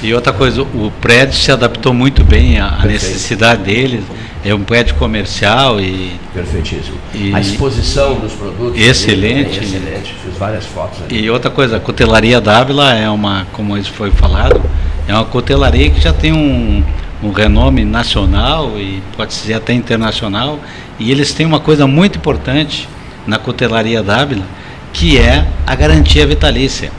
E 0.00 0.14
outra 0.14 0.32
coisa, 0.32 0.62
o 0.62 0.92
prédio 1.00 1.34
se 1.34 1.50
adaptou 1.50 1.92
muito 1.92 2.22
bem 2.22 2.58
à, 2.60 2.84
necessidade 2.84 3.64
dele. 3.64 4.04
É 4.44 4.54
um 4.54 4.62
prédio 4.62 4.94
comercial 4.94 5.80
e. 5.80 6.12
Perfeitíssimo. 6.32 6.96
E 7.12 7.34
a 7.34 7.40
exposição 7.40 8.14
dos 8.14 8.32
produtos. 8.32 8.80
Excelente. 8.80 9.58
Ali, 9.58 9.66
excelente. 9.66 10.14
Fiz 10.24 10.38
várias 10.38 10.64
fotos 10.66 11.02
ali. 11.02 11.22
E 11.22 11.30
outra 11.30 11.50
coisa, 11.50 11.78
a 11.78 11.80
cotelaria 11.80 12.40
Dávila 12.40 12.94
é 12.94 13.10
uma, 13.10 13.46
como 13.52 13.76
isso 13.76 13.90
foi 13.90 14.12
falado, 14.12 14.62
é 15.08 15.12
uma 15.12 15.24
cotelaria 15.24 15.90
que 15.90 16.00
já 16.00 16.12
tem 16.12 16.32
um, 16.32 16.84
um 17.20 17.32
renome 17.32 17.84
nacional 17.84 18.78
e 18.78 19.02
pode 19.16 19.34
dizer 19.34 19.54
até 19.54 19.72
internacional. 19.72 20.60
E 21.00 21.10
eles 21.10 21.34
têm 21.34 21.44
uma 21.44 21.60
coisa 21.60 21.88
muito 21.88 22.18
importante 22.18 22.88
na 23.26 23.38
cotelaria 23.38 24.02
Dávila, 24.02 24.44
que 24.92 25.18
é 25.18 25.44
a 25.66 25.74
garantia 25.74 26.26
vitalícia. 26.26 26.90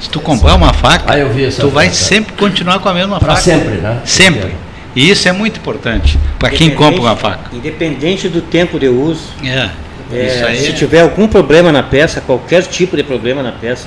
Se 0.00 0.08
tu 0.08 0.20
comprar 0.20 0.54
uma 0.54 0.72
faca, 0.72 1.12
ah, 1.12 1.16
tu 1.58 1.68
vai 1.70 1.90
sempre 1.90 2.32
continuar 2.34 2.78
com 2.78 2.88
a 2.88 2.94
mesma 2.94 3.18
pra 3.18 3.34
faca. 3.34 3.42
sempre, 3.42 3.76
né? 3.78 4.00
Sempre. 4.04 4.54
E 4.94 5.10
isso 5.10 5.28
é 5.28 5.32
muito 5.32 5.58
importante 5.58 6.18
para 6.38 6.50
quem 6.50 6.70
compra 6.70 7.00
uma 7.00 7.16
faca. 7.16 7.50
Independente 7.52 8.28
do 8.28 8.40
tempo 8.40 8.78
de 8.78 8.88
uso. 8.88 9.32
É. 9.44 9.70
É, 10.10 10.54
se 10.54 10.72
tiver 10.72 11.02
algum 11.02 11.28
problema 11.28 11.70
na 11.70 11.82
peça, 11.82 12.20
qualquer 12.22 12.62
tipo 12.62 12.96
de 12.96 13.02
problema 13.02 13.42
na 13.42 13.52
peça, 13.52 13.86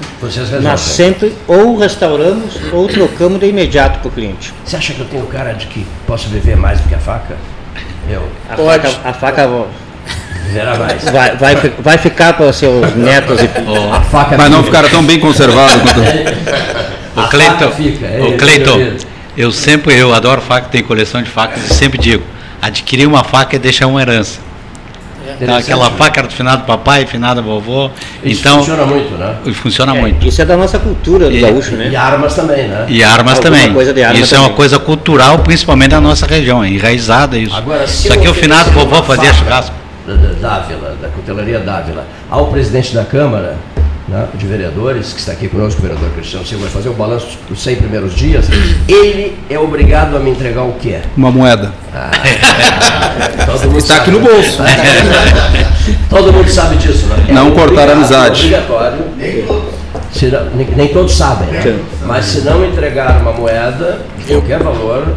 nós 0.62 0.80
sempre 0.80 1.34
ou 1.48 1.76
restauramos 1.78 2.60
ou 2.72 2.88
trocamos 2.88 3.40
de 3.40 3.48
imediato 3.48 4.00
para 4.00 4.08
o 4.08 4.12
cliente. 4.12 4.54
Você 4.64 4.76
acha 4.76 4.94
que 4.94 5.00
eu 5.00 5.08
tenho 5.08 5.26
cara 5.26 5.54
de 5.54 5.66
que 5.66 5.84
posso 6.06 6.30
viver 6.30 6.56
mais 6.56 6.80
do 6.80 6.88
que 6.88 6.94
a 6.94 7.00
faca? 7.00 7.36
Eu. 8.08 8.28
A 8.48 8.56
Pode. 8.56 8.88
faca, 8.88 9.10
a 9.10 9.14
faca 9.14 9.50
Vai, 11.12 11.36
vai, 11.36 11.56
vai 11.80 11.98
ficar 11.98 12.34
para 12.34 12.48
os 12.48 12.56
seus 12.56 12.96
netos 12.96 13.42
e 13.42 13.50
oh. 13.68 13.94
a 13.94 14.02
faca 14.02 14.38
Mas 14.38 14.50
não 14.50 14.64
ficaram 14.64 14.90
tão 14.90 15.04
bem 15.04 15.20
conservados 15.20 15.82
quanto. 15.82 16.00
o 17.16 17.28
Cleiton, 17.30 17.72
é 18.04 18.22
o 18.22 18.38
Cleiton, 18.38 18.98
eu 19.38 19.52
sempre 19.52 19.98
eu 19.98 20.14
adoro 20.14 20.42
faca, 20.42 20.68
tenho 20.70 20.84
coleção 20.84 21.22
de 21.22 21.30
facas 21.30 21.70
e 21.70 21.74
sempre 21.74 21.98
digo, 21.98 22.24
adquirir 22.62 23.08
uma 23.08 23.24
faca 23.24 23.56
é 23.56 23.60
deixar 23.60 23.88
uma 23.88 24.02
herança. 24.02 24.40
Então, 25.40 25.56
aquela 25.56 25.90
faca 25.92 26.20
era 26.20 26.28
do 26.28 26.34
finado 26.34 26.66
papai, 26.66 27.06
finado 27.06 27.42
vovô. 27.42 27.90
Isso 28.24 28.42
então, 28.42 28.60
funciona 28.60 28.86
muito, 28.86 29.14
né? 29.16 29.36
Funciona 29.54 29.96
é, 29.96 30.02
muito. 30.02 30.28
Isso 30.28 30.42
é 30.42 30.46
da 30.46 30.58
nossa 30.58 30.80
cultura 30.80 31.30
do 31.30 31.36
e, 31.36 31.42
gaúcho, 31.42 31.76
né? 31.76 31.90
E 31.92 31.96
armas 31.96 32.36
também, 32.36 32.68
né? 32.68 32.86
E 32.88 33.04
armas 33.04 33.38
Alguma 33.38 33.56
também. 33.58 33.74
Coisa 33.74 33.94
de 33.94 34.04
arma 34.04 34.20
isso 34.20 34.32
também. 34.32 34.46
é 34.46 34.48
uma 34.50 34.56
coisa 34.56 34.80
cultural, 34.80 35.40
principalmente 35.40 35.92
da 35.92 36.02
nossa 36.02 36.26
região, 36.26 36.64
é 36.64 36.70
enraizada 36.70 37.38
isso. 37.38 37.56
Agora, 37.56 37.88
Só 37.88 38.16
que 38.18 38.28
o 38.28 38.34
finado 38.34 38.72
vovô 38.72 39.02
fazia 39.04 39.34
churrasco. 39.34 39.81
Dávila, 40.16 40.96
da 41.02 41.08
Cutelaria 41.10 41.60
Dávila, 41.60 42.06
ao 42.30 42.48
presidente 42.48 42.94
da 42.94 43.04
Câmara 43.04 43.58
né, 44.08 44.28
de 44.34 44.46
Vereadores, 44.46 45.14
que 45.14 45.20
está 45.20 45.32
aqui 45.32 45.48
conosco, 45.48 45.80
o 45.80 45.84
vereador 45.84 46.10
Cristiano 46.12 46.46
Silva, 46.46 46.66
vai 46.66 46.74
fazer 46.74 46.90
o 46.90 46.94
balanço 46.94 47.38
dos 47.48 47.62
100 47.64 47.78
primeiros 47.78 48.14
dias, 48.14 48.46
ele 48.88 49.38
é 49.50 49.58
obrigado 49.58 50.18
a 50.18 50.20
me 50.20 50.32
entregar 50.32 50.64
o 50.64 50.74
quê? 50.74 51.00
Uma 51.16 51.32
moeda. 51.32 51.72
Ah, 51.94 52.12
está 53.78 53.96
aqui 53.98 54.12
no 54.12 54.20
bolso. 54.20 54.58
Todo 56.10 56.34
mundo 56.34 56.50
sabe 56.50 56.76
disso, 56.76 57.08
né? 57.08 57.26
É 57.30 57.34
Não 57.34 57.52
cortar 57.52 57.90
a 57.90 57.94
amizade. 57.94 58.54
É 58.54 58.60
obrigatório. 58.60 59.00
nem, 60.56 60.68
nem, 60.76 60.88
todos 60.90 61.16
sabem, 61.16 61.48
né? 61.48 61.80
Mas 62.06 62.26
se 62.26 62.42
não 62.42 62.66
entregar 62.66 63.22
uma 63.22 63.32
moeda 63.32 64.00
de 64.18 64.26
qualquer 64.26 64.60
valor, 64.60 65.16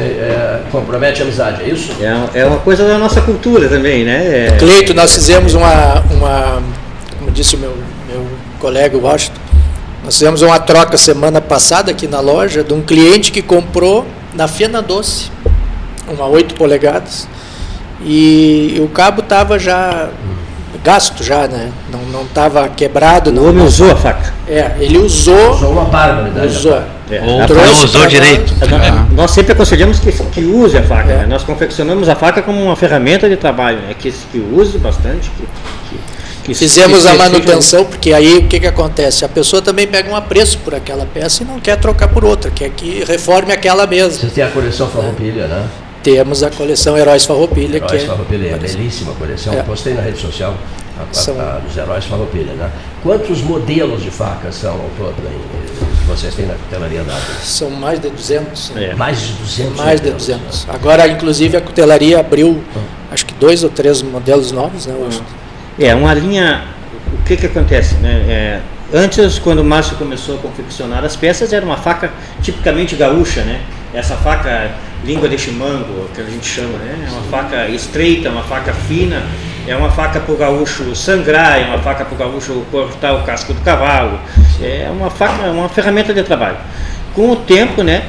é, 0.00 0.02
é, 0.02 0.62
compromete 0.70 1.20
a 1.20 1.24
amizade, 1.24 1.62
é 1.62 1.68
isso? 1.68 1.92
É, 2.00 2.40
é 2.40 2.46
uma 2.46 2.58
coisa 2.58 2.86
da 2.86 2.98
nossa 2.98 3.20
cultura 3.20 3.68
também, 3.68 4.04
né? 4.04 4.46
É... 4.46 4.56
Cleito, 4.58 4.94
nós 4.94 5.14
fizemos 5.14 5.54
uma, 5.54 6.00
uma, 6.10 6.62
como 7.18 7.30
disse 7.30 7.56
o 7.56 7.58
meu, 7.58 7.76
meu 8.08 8.26
colega 8.58 8.96
Washington, 8.96 9.40
nós 10.04 10.14
fizemos 10.14 10.42
uma 10.42 10.58
troca 10.58 10.96
semana 10.96 11.40
passada 11.40 11.90
aqui 11.90 12.06
na 12.06 12.20
loja 12.20 12.64
de 12.64 12.72
um 12.72 12.80
cliente 12.80 13.30
que 13.32 13.42
comprou 13.42 14.06
na 14.34 14.48
Fena 14.48 14.80
Doce, 14.80 15.30
uma 16.08 16.26
8 16.26 16.54
polegadas, 16.54 17.28
e 18.00 18.80
o 18.80 18.88
cabo 18.88 19.20
estava 19.20 19.58
já 19.58 20.08
gasto 20.84 21.22
já, 21.24 21.46
né? 21.46 21.70
Não 22.12 22.22
estava 22.22 22.68
quebrado. 22.68 23.30
O 23.30 23.48
homem 23.48 23.64
usou 23.64 23.90
a 23.90 23.96
faca. 23.96 24.32
É, 24.46 24.76
ele 24.78 24.98
usou. 24.98 25.50
Usou 25.50 25.72
uma 25.72 25.84
bárbara. 25.84 26.46
Usou. 26.46 26.80
É. 27.10 27.20
Ou 27.22 27.38
não 27.38 27.84
usou 27.84 28.06
direito. 28.06 28.54
Nós, 28.60 29.12
nós 29.12 29.30
sempre 29.30 29.52
aconselhamos 29.52 29.98
que, 29.98 30.12
que 30.12 30.44
use 30.44 30.76
a 30.76 30.82
faca. 30.82 31.12
É. 31.12 31.16
Né? 31.18 31.26
Nós 31.26 31.42
confeccionamos 31.42 32.08
a 32.08 32.14
faca 32.14 32.42
como 32.42 32.62
uma 32.62 32.76
ferramenta 32.76 33.28
de 33.28 33.36
trabalho, 33.36 33.78
né? 33.78 33.94
que, 33.98 34.10
que 34.10 34.38
use 34.38 34.78
bastante. 34.78 35.30
Que, 35.30 35.46
que, 35.88 35.98
que 36.44 36.54
Fizemos 36.54 37.06
a 37.06 37.14
manutenção, 37.14 37.84
porque 37.84 38.12
aí 38.12 38.38
o 38.38 38.48
que, 38.48 38.60
que 38.60 38.66
acontece? 38.66 39.24
A 39.24 39.28
pessoa 39.28 39.62
também 39.62 39.86
pega 39.86 40.10
um 40.10 40.16
apreço 40.16 40.58
por 40.58 40.74
aquela 40.74 41.06
peça 41.06 41.42
e 41.42 41.46
não 41.46 41.58
quer 41.60 41.76
trocar 41.76 42.08
por 42.08 42.24
outra, 42.24 42.50
quer 42.50 42.70
que 42.70 43.04
reforme 43.04 43.52
aquela 43.52 43.86
mesma. 43.86 44.20
Você 44.20 44.26
tem 44.28 44.44
a 44.44 44.48
coleção 44.48 44.88
Farroupilha, 44.88 45.46
né? 45.46 45.66
Temos 46.02 46.42
a 46.42 46.50
coleção 46.50 46.96
Heróis 46.96 47.24
Farroupilha. 47.24 47.76
Heróis 47.76 47.90
que 47.90 47.96
é, 47.98 48.06
Farroupilha, 48.06 48.50
é 48.50 48.56
belíssima 48.56 49.12
coleção. 49.14 49.52
É. 49.52 49.62
Postei 49.62 49.94
na 49.94 50.00
rede 50.00 50.18
social 50.18 50.54
a, 50.98 51.14
são... 51.14 51.38
a, 51.40 51.58
dos 51.58 51.76
Heróis 51.76 52.04
Farroupilha. 52.04 52.52
Né? 52.52 52.70
Quantos 53.02 53.42
modelos 53.42 54.02
de 54.02 54.10
facas 54.10 54.54
são 54.54 54.72
ao 54.72 54.90
todo 54.96 55.14
que 55.16 55.87
vocês 56.08 56.34
têm 56.34 56.46
na 56.46 56.54
cutelaria 56.54 57.04
dada? 57.04 57.20
São 57.42 57.70
mais 57.70 58.00
de 58.00 58.08
200. 58.08 58.72
É. 58.76 58.94
Mais 58.94 59.20
de 59.20 59.32
200 59.34 59.76
Mais 59.76 60.00
de 60.00 60.10
200. 60.10 60.66
Né? 60.66 60.74
Agora, 60.74 61.06
inclusive, 61.06 61.56
a 61.56 61.60
cutelaria 61.60 62.18
abriu, 62.18 62.48
hum. 62.48 62.82
acho 63.10 63.26
que 63.26 63.34
dois 63.34 63.62
ou 63.62 63.70
três 63.70 64.02
modelos 64.02 64.50
novos, 64.50 64.86
né? 64.86 64.94
Hum. 64.94 65.08
É, 65.78 65.94
uma 65.94 66.12
linha... 66.14 66.64
O 67.20 67.22
que 67.24 67.36
que 67.36 67.46
acontece, 67.46 67.94
né? 67.96 68.24
É, 68.28 68.60
antes, 68.92 69.38
quando 69.38 69.60
o 69.60 69.64
Márcio 69.64 69.96
começou 69.96 70.36
a 70.36 70.38
confeccionar 70.38 71.04
as 71.04 71.14
peças, 71.14 71.52
era 71.52 71.64
uma 71.64 71.76
faca 71.76 72.10
tipicamente 72.42 72.96
gaúcha, 72.96 73.42
né? 73.42 73.60
Essa 73.92 74.16
faca 74.16 74.70
língua 75.04 75.28
de 75.28 75.38
chimango, 75.38 76.08
que 76.14 76.20
a 76.20 76.24
gente 76.24 76.46
chama, 76.46 76.78
né? 76.78 77.06
É 77.06 77.10
uma 77.10 77.22
faca 77.22 77.68
estreita, 77.68 78.30
uma 78.30 78.42
faca 78.42 78.72
fina, 78.72 79.22
é 79.68 79.76
uma 79.76 79.90
faca 79.90 80.18
para 80.18 80.34
o 80.34 80.36
gaúcho 80.36 80.96
sangrar, 80.96 81.60
é 81.60 81.64
uma 81.66 81.78
faca 81.78 82.04
para 82.04 82.14
o 82.14 82.18
gaúcho 82.18 82.64
cortar 82.70 83.12
o 83.14 83.22
casco 83.22 83.52
do 83.52 83.60
cavalo, 83.60 84.18
é 84.62 84.88
uma 84.90 85.10
faca, 85.10 85.44
é 85.44 85.50
uma 85.50 85.68
ferramenta 85.68 86.14
de 86.14 86.22
trabalho. 86.22 86.56
Com 87.14 87.30
o 87.30 87.36
tempo, 87.36 87.82
né? 87.82 88.04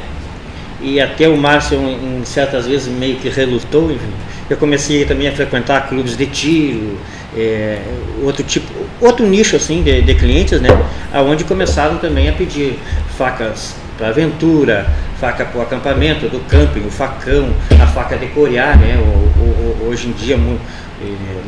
E 0.81 1.01
até 1.01 1.27
o 1.27 1.35
Márcio, 1.35 1.77
em 1.77 2.23
certas 2.23 2.65
vezes, 2.65 2.87
meio 2.87 3.17
que 3.17 3.27
relutou, 3.27 3.91
enfim, 3.91 4.13
eu 4.49 4.55
comecei 4.55 5.03
também 5.03 5.27
a 5.27 5.33
frequentar 5.33 5.89
clubes 5.89 6.15
de 6.15 6.25
tiro, 6.27 6.97
é, 7.35 7.79
outro 8.23 8.41
tipo, 8.43 8.71
outro 9.01 9.27
nicho 9.27 9.57
assim 9.57 9.83
de, 9.83 10.01
de 10.01 10.15
clientes, 10.15 10.61
né? 10.61 10.69
Aonde 11.13 11.43
começaram 11.43 11.97
também 11.97 12.29
a 12.29 12.33
pedir 12.33 12.79
facas 13.17 13.75
para 13.97 14.07
aventura, 14.07 14.87
faca 15.19 15.43
para 15.43 15.59
o 15.59 15.61
acampamento, 15.61 16.29
do 16.29 16.39
camping, 16.47 16.87
o 16.87 16.89
facão, 16.89 17.49
a 17.81 17.85
faca 17.85 18.17
de 18.17 18.27
corear, 18.27 18.79
né? 18.79 18.95
O, 18.97 19.83
o, 19.83 19.89
hoje 19.89 20.07
em 20.07 20.13
dia 20.13 20.37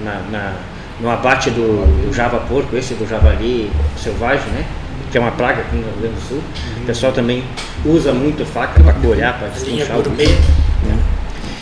na, 0.03 0.21
na, 0.31 0.55
no 0.99 1.09
abate 1.09 1.49
do, 1.49 1.85
do, 2.07 2.13
java 2.13 2.39
porco, 2.39 2.75
esse 2.75 2.93
do 2.93 3.07
javali 3.07 3.71
selvagem, 3.97 4.47
né? 4.51 4.65
Que 5.11 5.17
é 5.17 5.21
uma 5.21 5.31
praga 5.31 5.61
aqui 5.61 5.75
no 5.75 5.83
Rio 5.83 6.01
Grande 6.01 6.15
do 6.15 6.21
Sul. 6.21 6.41
O 6.81 6.85
pessoal 6.85 7.11
também 7.11 7.43
usa 7.85 8.13
muito 8.13 8.45
faca 8.45 8.81
para 8.81 8.93
corear, 8.93 9.37
para 9.37 9.49
destrinchar 9.49 9.99
o 9.99 10.03
gourmet. 10.03 10.27
Né? 10.27 11.03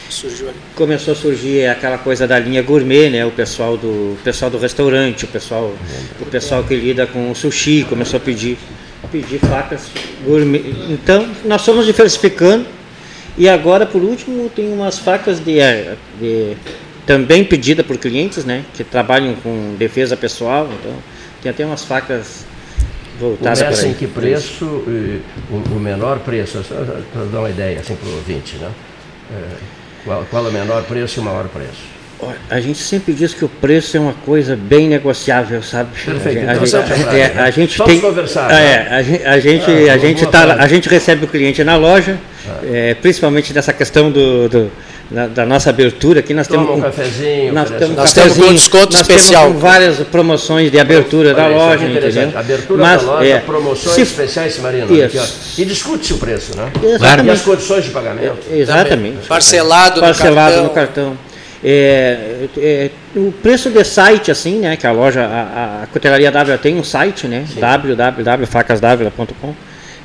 Surgiu 0.10 0.50
ali. 0.50 0.58
Começou 0.76 1.14
a 1.14 1.16
surgir 1.16 1.68
aquela 1.68 1.98
coisa 1.98 2.28
da 2.28 2.38
linha 2.38 2.62
gourmet, 2.62 3.10
né? 3.10 3.26
O 3.26 3.32
pessoal 3.32 3.76
do, 3.76 3.88
o 3.88 4.18
pessoal 4.24 4.52
do 4.52 4.58
restaurante, 4.58 5.26
o 5.26 5.28
pessoal, 5.28 5.74
o 6.20 6.26
pessoal 6.26 6.64
que 6.64 6.76
lida 6.76 7.08
com 7.08 7.32
o 7.32 7.36
sushi 7.36 7.86
começou 7.90 8.18
a 8.18 8.20
pedir 8.20 8.58
pedir 9.12 9.40
facas 9.40 9.90
gourmet. 10.26 10.64
Então, 10.90 11.28
nós 11.46 11.66
fomos 11.66 11.86
diversificando. 11.86 12.66
E 13.38 13.48
agora, 13.48 13.86
por 13.86 14.02
último, 14.02 14.50
tem 14.50 14.72
umas 14.72 15.00
facas 15.00 15.40
de, 15.40 15.60
de 16.20 16.58
também 17.10 17.44
pedida 17.44 17.84
por 17.84 17.98
clientes, 17.98 18.46
né? 18.46 18.64
Que 18.76 18.84
trabalham 18.84 19.34
com 19.42 19.76
defesa 19.80 20.16
pessoal. 20.16 20.70
Então, 20.80 20.94
tem 21.42 21.50
até 21.50 21.66
umas 21.66 21.84
facas 21.84 22.46
voltadas 23.20 23.80
para 23.80 23.88
em 23.88 23.96
que 23.96 24.06
preço, 24.06 24.64
o, 24.64 25.56
o 25.76 25.80
menor 25.80 26.20
preço, 26.20 26.64
para 27.12 27.24
dar 27.26 27.40
uma 27.40 27.50
ideia 27.50 27.80
assim 27.80 27.96
para 27.96 28.08
o 28.08 28.14
ouvinte, 28.14 28.58
né? 28.58 28.70
É, 29.32 29.44
qual, 30.06 30.24
qual 30.30 30.46
é 30.46 30.50
o 30.50 30.52
menor 30.52 30.84
preço 30.84 31.20
e 31.20 31.22
o 31.22 31.24
maior 31.24 31.48
preço? 31.48 31.98
A 32.48 32.60
gente 32.60 32.78
sempre 32.78 33.12
diz 33.12 33.34
que 33.34 33.44
o 33.44 33.50
preço 33.50 33.98
é 33.98 34.00
uma 34.00 34.14
coisa 34.14 34.56
bem 34.56 34.88
negociável, 34.88 35.64
sabe? 35.64 35.90
Perfeito. 36.06 36.48
A, 36.48 36.54
então, 36.54 36.66
gente, 36.66 37.16
é, 37.16 37.40
a 37.40 37.50
gente 37.50 37.78
Vamos 37.78 37.94
tem, 37.94 38.02
conversar. 38.02 38.52
É, 38.52 38.54
né? 38.54 38.88
a 38.92 39.02
gente, 39.02 39.26
a 39.26 39.40
gente, 39.40 39.90
ah, 39.90 39.94
a 39.94 39.98
gente 39.98 40.26
tá, 40.28 40.54
a 40.54 40.68
gente 40.68 40.88
recebe 40.88 41.26
o 41.26 41.28
cliente 41.28 41.64
na 41.64 41.76
loja, 41.76 42.20
ah. 42.48 42.60
é, 42.72 42.94
principalmente 42.94 43.52
nessa 43.52 43.74
questão 43.74 44.12
do, 44.12 44.48
do 44.48 44.72
da, 45.10 45.28
da, 45.28 45.46
nossa 45.46 45.72
abertura 45.72 46.20
aqui 46.20 46.36
nós 46.36 46.48
Toma 46.48 46.64
temos 46.64 46.78
um 46.78 46.82
cafezinho, 46.82 47.54
nós 47.54 47.70
temos, 47.70 47.96
nós 47.96 48.14
temos 48.14 48.38
um 48.38 48.54
desconto 48.54 48.94
nós 48.94 49.02
especial. 49.02 49.48
Temos 49.48 49.62
várias 49.62 49.98
promoções 50.08 50.72
de 50.72 50.80
abertura 50.80 51.34
da 51.34 51.48
loja, 51.48 51.86
entendeu? 51.86 52.32
Abertura 52.38 52.82
Mas, 52.82 53.02
da 53.02 53.12
loja, 53.14 53.28
é, 53.28 53.40
promoções 53.40 53.96
se, 53.96 54.02
especiais, 54.02 54.60
Marina. 54.60 54.86
e 55.58 55.66
discute-se 55.66 56.14
o 56.14 56.18
preço, 56.18 56.56
né? 56.56 56.72
Exatamente. 56.84 57.28
E 57.28 57.32
as 57.32 57.42
condições 57.42 57.86
de 57.86 57.90
pagamento. 57.90 58.38
Exatamente. 58.52 59.28
Parcelado, 59.28 60.00
Parcelado 60.00 60.64
no 60.64 60.70
cartão. 60.70 61.10
No 61.10 61.16
cartão. 61.16 61.30
É, 61.64 62.48
é, 62.58 62.90
o 63.16 63.32
preço 63.32 63.70
de 63.70 63.84
site, 63.84 64.32
assim, 64.32 64.60
né, 64.60 64.78
que 64.78 64.88
a 64.88 64.92
loja, 64.92 65.26
a, 65.26 65.84
a 65.84 65.88
Cutelaria 65.88 66.32
W 66.32 66.58
tem 66.58 66.78
um 66.78 66.84
site, 66.84 67.28
né, 67.28 67.46
www.facasw.com, 67.58 69.56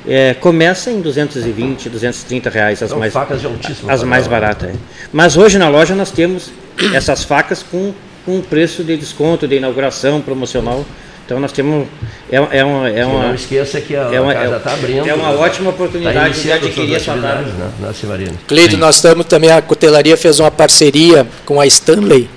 é, 0.07 0.33
começa 0.33 0.91
em 0.91 1.01
220, 1.01 1.89
230 1.89 2.49
reais 2.49 2.83
as 2.83 2.93
mais 2.93 3.13
facas 3.13 3.41
de 3.41 3.47
altíssimo 3.47 3.89
as 3.89 4.03
mais 4.03 4.27
baratas. 4.27 4.69
É. 4.69 4.73
Mas 5.11 5.37
hoje 5.37 5.57
na 5.57 5.69
loja 5.69 5.95
nós 5.95 6.11
temos 6.11 6.51
essas 6.93 7.23
facas 7.23 7.63
com, 7.63 7.93
com 8.25 8.41
preço 8.41 8.83
de 8.83 8.95
desconto, 8.97 9.47
de 9.47 9.55
inauguração 9.55 10.21
promocional 10.21 10.85
então 11.25 11.39
nós 11.39 11.51
temos. 11.51 11.87
É, 12.31 12.35
é 12.35 12.63
uma, 12.63 12.89
é 12.89 13.05
uma, 13.05 13.27
não 13.27 13.35
esqueça 13.35 13.81
que 13.81 13.95
a, 13.95 14.01
é 14.13 14.21
uma, 14.21 14.33
casa 14.33 14.57
está 14.57 14.73
abrindo. 14.73 15.09
É 15.09 15.13
uma 15.13 15.31
ótima 15.31 15.71
oportunidade 15.71 16.15
tá 16.15 16.27
de 16.27 16.51
adquirir 16.51 16.95
essa 16.95 17.11
atividade. 17.11 17.51
Né, 17.51 17.71
na 17.79 18.37
Cleito, 18.47 18.77
nós 18.77 18.95
estamos 18.95 19.25
também, 19.25 19.49
a 19.49 19.61
cutelaria 19.61 20.15
fez 20.15 20.39
uma 20.39 20.51
parceria 20.51 21.25
com 21.43 21.59
a 21.59 21.65
Stanley, 21.65 22.29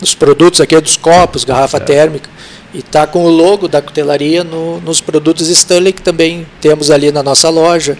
nos 0.00 0.14
produtos 0.14 0.60
aqui 0.60 0.78
dos 0.80 0.96
copos, 0.96 1.44
garrafa 1.44 1.78
é. 1.78 1.80
térmica. 1.80 2.28
E 2.74 2.78
está 2.78 3.06
com 3.06 3.24
o 3.24 3.30
logo 3.30 3.68
da 3.68 3.80
cutelaria 3.80 4.44
no, 4.44 4.80
nos 4.80 5.00
produtos 5.00 5.48
Stanley 5.48 5.92
que 5.92 6.02
também 6.02 6.46
temos 6.60 6.90
ali 6.90 7.10
na 7.12 7.22
nossa 7.22 7.48
loja 7.48 7.96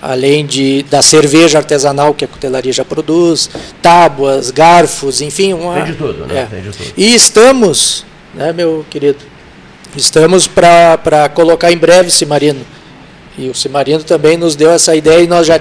além 0.00 0.44
de 0.44 0.82
da 0.90 1.00
cerveja 1.00 1.56
artesanal 1.58 2.12
que 2.12 2.26
a 2.26 2.28
cutelaria 2.28 2.72
já 2.72 2.84
produz, 2.84 3.48
tábuas, 3.80 4.50
garfos, 4.50 5.22
enfim, 5.22 5.54
uma, 5.54 5.76
tem 5.76 5.84
de 5.86 5.94
tudo, 5.94 6.26
né? 6.26 6.46
É. 6.52 6.56
De 6.56 6.70
tudo. 6.70 6.92
E 6.94 7.14
estamos, 7.14 8.04
né, 8.34 8.52
meu 8.52 8.84
querido, 8.90 9.18
Estamos 9.96 10.48
para 10.48 11.28
colocar 11.34 11.70
em 11.70 11.76
breve 11.76 12.10
Cimarino. 12.10 12.60
E 13.38 13.48
o 13.48 13.54
Cimarino 13.54 14.02
também 14.02 14.36
nos 14.36 14.56
deu 14.56 14.70
essa 14.70 14.94
ideia 14.96 15.22
e 15.22 15.26
nós 15.26 15.46
já 15.46 15.60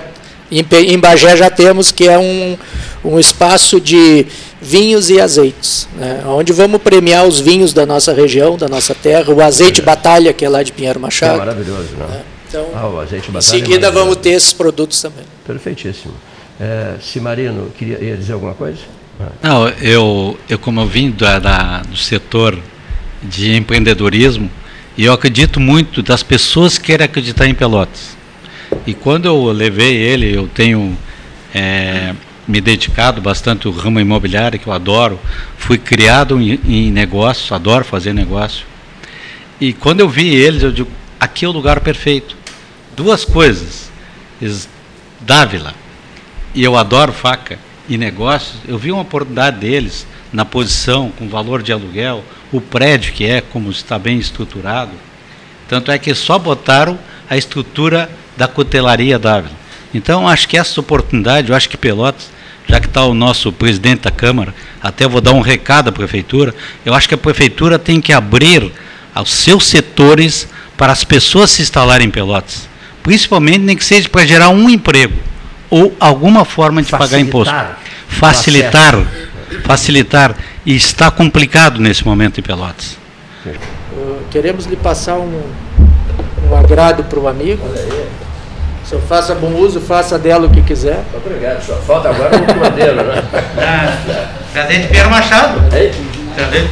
em 0.60 1.00
Bagé 1.00 1.36
já 1.38 1.50
temos 1.50 1.92
que 1.92 2.08
é 2.08 2.18
um, 2.18 2.58
um 3.04 3.20
espaço 3.20 3.80
de 3.80 4.26
vinhos 4.62 5.10
e 5.10 5.20
azeites, 5.20 5.88
né? 5.98 6.24
onde 6.26 6.54
vamos 6.54 6.82
premiar 6.82 7.26
os 7.26 7.40
vinhos 7.40 7.74
da 7.74 7.86
nossa 7.86 8.14
região, 8.14 8.58
da 8.58 8.68
nossa 8.68 8.96
terra, 8.96 9.34
o 9.34 9.42
azeite 9.42 9.82
é. 9.82 9.84
Batalha, 9.84 10.32
que 10.32 10.46
é 10.46 10.50
lá 10.50 10.64
de 10.64 10.72
Pinheiro 10.72 11.00
Machado. 11.00 11.36
É 11.36 11.38
maravilhoso, 11.38 11.90
não? 11.98 12.06
É. 12.06 12.22
Então, 12.48 12.68
ah, 12.76 12.88
o 12.88 13.00
azeite 13.00 13.32
Batalha 13.32 13.56
em 13.56 13.62
é 13.62 13.66
seguida 13.66 13.88
é 13.88 13.92
vamos 13.92 14.16
ter 14.18 14.30
esses 14.30 14.54
produtos 14.54 15.02
também. 15.02 15.26
Perfeitíssimo. 15.46 16.14
É, 16.60 16.96
Cimarino, 17.02 17.72
queria 17.78 18.02
ia 18.02 18.16
dizer 18.16 18.34
alguma 18.34 18.54
coisa? 18.54 18.80
Não, 19.42 19.68
eu, 19.82 20.38
eu 20.50 20.58
como 20.60 20.82
eu 20.82 20.88
vim 20.88 21.12
da, 21.12 21.40
da, 21.40 21.82
do 21.82 21.98
setor 21.98 22.58
de 23.22 23.56
empreendedorismo 23.56 24.50
e 24.98 25.06
eu 25.06 25.14
acredito 25.14 25.60
muito 25.60 26.02
das 26.02 26.24
pessoas 26.24 26.78
que 26.78 26.86
querem 26.86 27.06
acreditar 27.06 27.48
em 27.48 27.54
Pelotas. 27.54 28.16
E 28.86 28.94
quando 28.94 29.26
eu 29.26 29.46
levei 29.52 29.96
ele, 29.96 30.36
eu 30.36 30.48
tenho 30.48 30.98
é, 31.54 32.14
me 32.48 32.60
dedicado 32.60 33.22
bastante 33.22 33.68
ao 33.68 33.74
ramo 33.74 34.00
imobiliário, 34.00 34.60
que 34.60 34.68
eu 34.68 34.74
adoro. 34.74 35.20
Fui 35.58 35.78
criado 35.78 36.42
em, 36.42 36.60
em 36.66 36.92
negócio, 36.92 37.56
adoro 37.56 37.86
fazer 37.86 38.14
negócio. 38.14 38.66
E 39.60 39.72
quando 39.72 40.02
eu 40.02 40.10
vi 40.10 40.36
eles, 40.36 40.64
eu 40.64 40.72
digo, 40.72 40.90
aqui 41.20 41.46
é 41.46 41.48
o 41.48 41.52
lugar 41.52 41.80
perfeito. 41.80 42.36
Duas 42.96 43.24
coisas. 43.24 43.90
Dávila, 45.22 45.74
e 46.54 46.64
eu 46.64 46.76
adoro 46.76 47.14
faca 47.14 47.58
e 47.88 47.98
negócios, 47.98 48.58
eu 48.68 48.78
vi 48.78 48.92
uma 48.92 49.02
oportunidade 49.02 49.60
deles 49.60 50.06
na 50.32 50.44
posição, 50.44 51.12
com 51.18 51.30
valor 51.30 51.62
de 51.62 51.72
aluguel, 51.72 52.24
o 52.52 52.60
prédio 52.60 53.14
que 53.14 53.26
é, 53.26 53.40
como 53.40 53.70
está 53.70 53.98
bem 53.98 54.18
estruturado. 54.18 54.92
Tanto 55.68 55.92
é 55.92 55.98
que 55.98 56.14
só 56.14 56.38
botaram 56.38 56.98
a 57.30 57.38
estrutura 57.38 58.10
da 58.36 58.48
cutelaria 58.48 59.20
Dávila. 59.20 59.64
Então, 59.94 60.28
acho 60.28 60.48
que 60.48 60.58
essa 60.58 60.80
oportunidade, 60.80 61.50
eu 61.50 61.56
acho 61.56 61.70
que 61.70 61.78
Pelotas, 61.78 62.32
já 62.68 62.80
que 62.80 62.88
está 62.88 63.06
o 63.06 63.14
nosso 63.14 63.52
presidente 63.52 64.02
da 64.02 64.12
Câmara, 64.12 64.54
até 64.82 65.08
vou 65.08 65.22
dar 65.22 65.34
um 65.34 65.42
recado 65.42 65.90
à 65.90 65.92
Prefeitura, 65.92 66.54
eu 66.86 66.94
acho 66.94 67.08
que 67.08 67.14
a 67.14 67.18
Prefeitura 67.18 67.78
tem 67.78 68.02
que 68.02 68.12
abrir 68.12 68.72
aos 69.14 69.32
seus 69.32 69.68
setores 69.68 70.48
para 70.76 70.92
as 70.92 71.04
pessoas 71.04 71.52
se 71.52 71.62
instalarem 71.62 72.08
em 72.08 72.12
Pelotas. 72.12 72.68
Principalmente, 73.04 73.60
nem 73.60 73.78
que 73.78 73.86
seja 73.86 74.10
para 74.10 74.26
gerar 74.26 74.50
um 74.50 74.70
emprego 74.70 75.14
ou 75.70 75.96
alguma 76.00 76.46
forma 76.46 76.82
de 76.82 76.90
Facilitar. 76.90 77.10
pagar 77.10 77.22
imposto. 77.22 77.54
Facilitar. 78.08 79.08
Facilitar. 79.64 80.36
E 80.66 80.76
está 80.76 81.12
complicado 81.12 81.80
nesse 81.80 82.06
momento 82.06 82.40
em 82.40 82.44
Pelotas. 82.44 82.98
Queremos 84.32 84.66
lhe 84.66 84.78
passar 84.78 85.16
um, 85.16 85.42
um 86.50 86.56
agrado 86.56 87.04
para 87.04 87.20
o 87.20 87.28
amigo. 87.28 87.62
O 88.84 88.88
senhor 88.88 89.02
faça 89.02 89.34
bom 89.34 89.54
uso, 89.54 89.80
faça 89.80 90.20
dela 90.20 90.46
o 90.46 90.50
que 90.50 90.62
quiser. 90.62 91.00
Obrigado, 91.16 91.64
só 91.64 91.74
falta 91.76 92.10
agora 92.10 92.36
o 92.36 92.46
comandeiro, 92.46 92.96
né? 92.96 93.24
Cadê 94.54 94.78
de 94.80 94.88
Pierre 94.88 95.10
Machado? 95.10 95.62
É. 95.74 95.92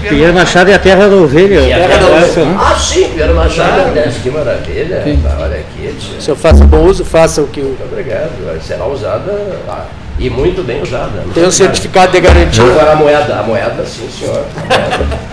Pierre 0.09 0.31
Machado 0.33 0.71
é 0.71 0.73
a 0.73 0.79
terra 0.79 1.07
da 1.07 1.15
ovelha. 1.15 1.61
Terra 1.61 1.97
da 1.97 2.07
ovelha. 2.07 2.57
Ah, 2.59 2.75
sim, 2.77 3.09
Pierre 3.09 3.33
Machado. 3.33 3.91
Ah, 3.95 4.11
que 4.21 4.29
maravilha. 4.29 5.03
Olha 5.39 5.57
aqui. 5.57 5.97
O 6.17 6.21
senhor 6.21 6.35
faça 6.35 6.65
bom 6.65 6.83
uso, 6.83 7.05
faça 7.05 7.41
o 7.41 7.47
que 7.47 7.61
o. 7.61 7.77
Obrigado. 7.89 8.31
Será 8.61 8.85
usada. 8.85 9.31
Ah, 9.69 9.85
e 10.21 10.29
muito 10.29 10.63
bem 10.63 10.79
usada. 10.83 11.23
Tem 11.33 11.43
um 11.43 11.51
certificado 11.51 12.11
de 12.11 12.21
garantia. 12.21 12.63
Agora 12.63 12.91
a 12.91 12.95
moeda, 12.95 13.39
a 13.39 13.41
moeda, 13.41 13.83
sim, 13.83 14.07
senhor. 14.07 14.45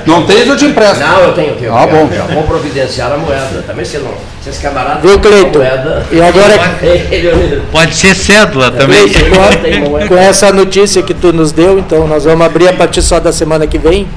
Não 0.07 0.25
tens, 0.25 0.49
eu 0.49 0.57
te 0.57 0.65
empresto. 0.65 1.01
Não, 1.01 1.21
eu 1.25 1.33
tenho, 1.35 1.55
tenho. 1.57 1.77
Ah, 1.77 1.87
bom. 1.87 2.09
Já 2.11 2.25
vou 2.25 2.43
providenciar 2.45 3.13
a 3.13 3.19
moeda. 3.19 3.63
Também 3.67 3.85
se 3.85 3.99
não. 3.99 4.15
Se 4.43 4.49
esse 4.49 4.63
camarada. 4.63 5.01
Viu, 5.07 5.21
Cleiton? 5.21 5.61
E 6.11 6.23
agora. 6.23 6.59
Pode 7.71 7.95
ser 7.95 8.15
cédula 8.15 8.71
também. 8.71 9.07
Com, 9.11 10.09
com 10.09 10.17
essa 10.17 10.51
notícia 10.51 11.03
que 11.03 11.13
tu 11.13 11.35
nos 11.35 11.53
deu, 11.53 11.79
então 11.79 12.09
nós 12.09 12.25
vamos 12.25 12.47
abrir 12.47 12.69
a 12.69 12.73
partir 12.73 13.03
só 13.03 13.21
da 13.21 13.31
semana 13.31 13.67
que 13.67 13.77
vem. 13.77 14.09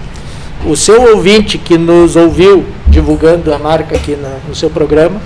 O 0.66 0.78
seu 0.78 1.02
ouvinte 1.16 1.58
que 1.58 1.78
nos 1.78 2.16
ouviu 2.16 2.66
divulgando 2.88 3.54
a 3.54 3.60
marca 3.60 3.98
aqui 3.98 4.16
na, 4.16 4.30
no 4.48 4.56
seu 4.56 4.70
programa 4.70 5.20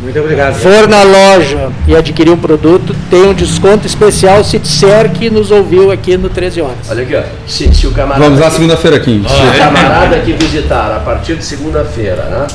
muito 0.00 0.18
obrigado. 0.20 0.54
For 0.54 0.86
na 0.88 1.02
loja 1.02 1.70
e 1.86 1.96
adquirir 1.96 2.30
um 2.30 2.36
produto, 2.36 2.94
tem 3.10 3.22
um 3.22 3.34
desconto 3.34 3.86
especial 3.86 4.44
se 4.44 4.58
disser 4.58 5.10
que 5.10 5.28
nos 5.28 5.50
ouviu 5.50 5.90
aqui 5.90 6.16
no 6.16 6.28
13 6.28 6.60
horas. 6.60 6.90
Olha 6.90 7.02
aqui, 7.02 7.16
ó. 7.16 7.22
Se, 7.46 7.74
se 7.74 7.86
o 7.86 7.92
camarada. 7.92 8.24
Vamos 8.24 8.40
lá 8.40 8.50
segunda-feira 8.50 8.96
aqui. 8.96 9.22
Se 9.26 9.56
o 9.56 9.58
camarada 9.58 10.20
que 10.20 10.32
visitar 10.32 10.92
a 10.92 11.00
partir 11.00 11.36
de 11.36 11.44
segunda-feira, 11.44 12.22
né? 12.24 12.46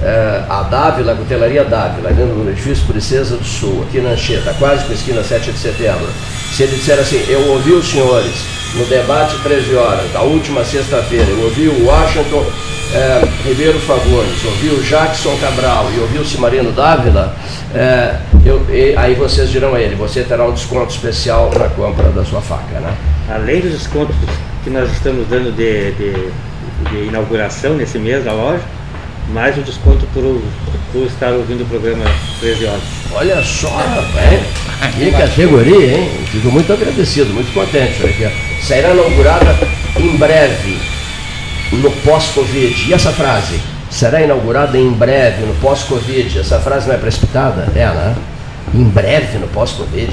É, 0.00 0.42
a 0.48 0.62
Dávila, 0.62 1.12
a 1.12 1.16
Cutelaria 1.16 1.64
Dávila, 1.64 2.10
do 2.10 2.50
edifício 2.50 2.84
Princesa 2.86 3.36
do 3.36 3.44
Sul, 3.44 3.84
aqui 3.88 4.00
na 4.00 4.10
Anchieta, 4.10 4.54
quase 4.58 4.84
com 4.84 4.92
a 4.92 4.94
esquina 4.94 5.22
7 5.22 5.50
de 5.50 5.58
setembro. 5.58 6.06
Se 6.52 6.62
ele 6.62 6.76
disser 6.76 6.98
assim, 6.98 7.24
eu 7.28 7.48
ouvi 7.48 7.72
os 7.72 7.88
senhores 7.88 8.32
no 8.74 8.84
debate 8.86 9.36
13 9.42 9.74
horas, 9.74 10.12
da 10.12 10.22
última 10.22 10.64
sexta-feira, 10.64 11.26
eu 11.28 11.44
ouvi 11.44 11.68
o 11.68 11.86
Washington 11.86 12.44
é, 12.94 13.48
Ribeiro 13.48 13.78
Fagundes, 13.80 14.44
ouviu 14.44 14.80
Jackson 14.82 15.36
Cabral 15.40 15.90
e 15.94 16.00
ouviu 16.00 16.24
Cimarino 16.24 16.72
Dávila, 16.72 17.36
é, 17.74 18.16
eu, 18.44 18.64
e, 18.70 18.96
aí 18.96 19.14
vocês 19.14 19.50
dirão 19.50 19.74
a 19.74 19.80
ele, 19.80 19.94
você 19.94 20.22
terá 20.22 20.46
um 20.46 20.52
desconto 20.52 20.90
especial 20.90 21.50
na 21.58 21.68
compra 21.68 22.08
da 22.10 22.24
sua 22.24 22.40
faca, 22.40 22.80
né? 22.80 22.96
Além 23.28 23.60
dos 23.60 23.72
descontos 23.72 24.16
que 24.64 24.70
nós 24.70 24.90
estamos 24.92 25.26
dando 25.28 25.54
de, 25.54 25.92
de, 25.92 26.30
de 26.90 27.08
inauguração 27.08 27.74
nesse 27.74 27.98
mês 27.98 28.24
da 28.24 28.32
loja, 28.32 28.62
mais 29.32 29.58
um 29.58 29.62
desconto 29.62 30.06
por, 30.14 30.40
por 30.92 31.06
estar 31.06 31.32
ouvindo 31.32 31.62
o 31.62 31.66
programa 31.66 32.04
13 32.40 32.66
horas. 32.66 32.82
Olha 33.12 33.42
só, 33.42 33.68
rapaz, 33.68 34.40
que 34.96 35.10
categoria, 35.10 35.98
hein? 35.98 36.10
Fico 36.32 36.50
muito 36.50 36.72
agradecido, 36.72 37.34
muito 37.34 37.52
contente. 37.52 38.00
Sairá 38.62 38.92
inaugurada 38.92 39.54
em 39.98 40.16
breve 40.16 40.97
no 41.72 41.90
pós-Covid. 41.90 42.90
E 42.90 42.94
essa 42.94 43.12
frase? 43.12 43.60
Será 43.90 44.20
inaugurada 44.20 44.76
em 44.76 44.90
breve, 44.90 45.44
no 45.44 45.54
pós-Covid. 45.54 46.38
Essa 46.38 46.58
frase 46.58 46.86
não 46.88 46.94
é 46.94 46.98
precipitada? 46.98 47.68
É, 47.74 47.86
né? 47.86 48.14
Em 48.74 48.84
breve, 48.84 49.38
no 49.38 49.48
pós-Covid. 49.48 50.12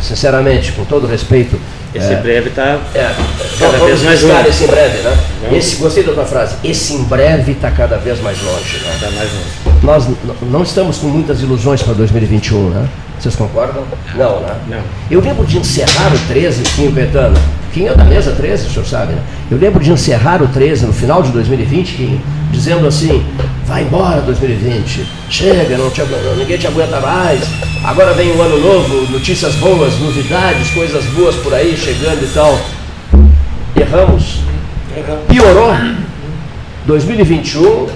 Sinceramente, 0.00 0.72
com 0.72 0.84
todo 0.84 1.06
respeito. 1.06 1.58
Esse 1.94 2.12
é, 2.12 2.16
breve 2.16 2.48
está 2.48 2.78
é, 2.94 3.14
cada 3.58 3.76
vamos 3.76 4.00
vez 4.00 4.02
mais 4.02 4.22
longe. 4.22 4.48
esse 4.48 4.64
em 4.64 4.66
breve, 4.66 4.98
né? 5.02 5.16
Esse, 5.52 5.76
gostei 5.76 6.02
da 6.02 6.12
tua 6.12 6.24
frase. 6.24 6.56
Esse 6.64 6.94
em 6.94 7.02
breve 7.02 7.52
está 7.52 7.70
cada 7.70 7.98
vez 7.98 8.20
mais 8.22 8.40
longe. 8.42 8.76
Está 8.76 9.10
né? 9.10 9.16
mais 9.18 9.30
longe. 9.30 9.80
Nós 9.82 10.06
não 10.42 10.62
estamos 10.62 10.98
com 10.98 11.08
muitas 11.08 11.42
ilusões 11.42 11.82
para 11.82 11.92
2021, 11.92 12.70
né? 12.70 12.88
Vocês 13.18 13.36
concordam? 13.36 13.84
Não, 14.14 14.40
né? 14.40 14.56
Não. 14.68 14.80
Eu 15.10 15.20
lembro 15.20 15.44
de 15.44 15.58
encerrar 15.58 16.14
o 16.14 16.18
13, 16.28 16.62
Quinho 16.62 16.92
Petano. 16.92 17.38
Quinho 17.72 17.90
é 17.90 17.94
da 17.94 18.04
mesa 18.04 18.32
13, 18.32 18.66
o 18.66 18.70
senhor 18.70 18.86
sabe, 18.86 19.14
né? 19.14 19.22
Eu 19.50 19.56
lembro 19.56 19.82
de 19.82 19.90
encerrar 19.90 20.42
o 20.42 20.48
13 20.48 20.86
no 20.86 20.92
final 20.92 21.22
de 21.22 21.32
2020, 21.32 21.94
Quinho, 21.94 22.20
dizendo 22.50 22.86
assim, 22.86 23.24
vai 23.64 23.82
embora 23.82 24.20
2020, 24.20 25.06
chega, 25.30 25.78
não 25.78 25.90
te, 25.90 26.02
ninguém 26.36 26.58
te 26.58 26.66
aguenta 26.66 27.00
mais, 27.00 27.42
agora 27.82 28.12
vem 28.12 28.36
um 28.36 28.42
ano 28.42 28.58
novo, 28.58 29.10
notícias 29.10 29.54
boas, 29.54 29.98
novidades, 29.98 30.70
coisas 30.70 31.02
boas 31.06 31.34
por 31.36 31.54
aí 31.54 31.74
chegando 31.74 32.22
e 32.22 32.30
tal. 32.34 32.60
Erramos. 33.74 34.40
Piorou. 35.28 35.74
2021 36.84 37.88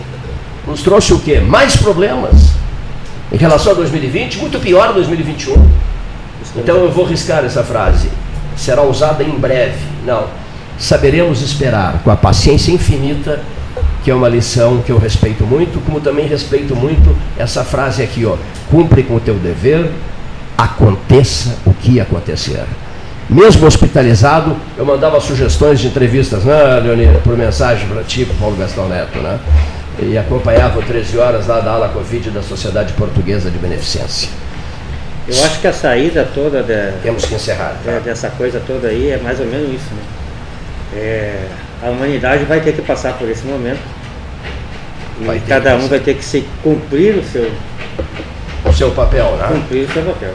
nos 0.66 0.80
trouxe 0.80 1.12
o 1.12 1.18
quê? 1.18 1.38
Mais 1.38 1.76
problemas 1.76 2.52
em 3.30 3.36
relação 3.36 3.72
a 3.72 3.74
2020, 3.74 4.38
muito 4.38 4.58
pior 4.58 4.94
2021. 4.94 5.54
Então 6.56 6.76
eu 6.76 6.90
vou 6.90 7.04
riscar 7.04 7.44
essa 7.44 7.62
frase. 7.62 8.08
Será 8.56 8.82
usada 8.82 9.22
em 9.22 9.38
breve. 9.38 9.78
Não. 10.04 10.24
Saberemos 10.78 11.42
esperar 11.42 12.00
com 12.02 12.10
a 12.10 12.16
paciência 12.16 12.72
infinita, 12.72 13.40
que 14.02 14.10
é 14.10 14.14
uma 14.14 14.28
lição 14.28 14.82
que 14.82 14.92
eu 14.92 14.98
respeito 14.98 15.44
muito, 15.44 15.80
como 15.84 16.00
também 16.00 16.26
respeito 16.26 16.74
muito 16.74 17.16
essa 17.38 17.64
frase 17.64 18.02
aqui, 18.02 18.24
ó. 18.24 18.36
Cumpre 18.70 19.02
com 19.02 19.16
o 19.16 19.20
teu 19.20 19.34
dever, 19.34 19.90
aconteça 20.56 21.56
o 21.64 21.72
que 21.72 22.00
acontecer. 22.00 22.64
Mesmo 23.28 23.66
hospitalizado, 23.66 24.56
eu 24.76 24.84
mandava 24.84 25.20
sugestões 25.20 25.80
de 25.80 25.88
entrevistas, 25.88 26.44
né, 26.44 26.80
Leonir, 26.80 27.18
por 27.24 27.36
mensagem 27.36 27.88
para 27.88 28.04
ti, 28.04 28.24
para 28.24 28.36
Paulo 28.36 28.56
Gastão 28.56 28.88
Neto, 28.88 29.18
né? 29.18 29.40
e 29.98 30.18
acompanhava 30.18 30.82
13 30.82 31.18
horas 31.18 31.46
lá 31.46 31.60
da 31.60 31.72
ala 31.72 31.88
Covid 31.88 32.30
da 32.30 32.42
Sociedade 32.42 32.92
Portuguesa 32.92 33.50
de 33.50 33.58
Beneficência. 33.58 34.28
Eu 35.28 35.44
acho 35.44 35.60
que 35.60 35.66
a 35.66 35.72
saída 35.72 36.28
toda 36.32 36.62
de, 36.62 36.92
temos 37.02 37.24
que 37.24 37.34
encerrar 37.34 37.76
tá? 37.84 37.98
dessa 37.98 38.30
coisa 38.30 38.62
toda 38.64 38.88
aí 38.88 39.10
é 39.10 39.18
mais 39.18 39.40
ou 39.40 39.46
menos 39.46 39.68
isso, 39.68 39.92
né? 39.92 40.02
É, 40.94 41.46
a 41.82 41.90
humanidade 41.90 42.44
vai 42.44 42.60
ter 42.60 42.72
que 42.72 42.82
passar 42.82 43.14
por 43.14 43.28
esse 43.28 43.44
momento 43.44 43.80
e 45.20 45.40
cada 45.40 45.74
um 45.76 45.88
vai 45.88 45.98
ter 45.98 46.14
que 46.14 46.24
se 46.24 46.46
cumprir 46.62 47.16
o 47.16 47.24
seu 47.24 47.50
o 48.64 48.72
seu 48.72 48.90
papel, 48.90 49.36
né? 49.36 49.48
Cumprir 49.48 49.88
o 49.88 49.92
seu 49.92 50.02
papel. 50.02 50.34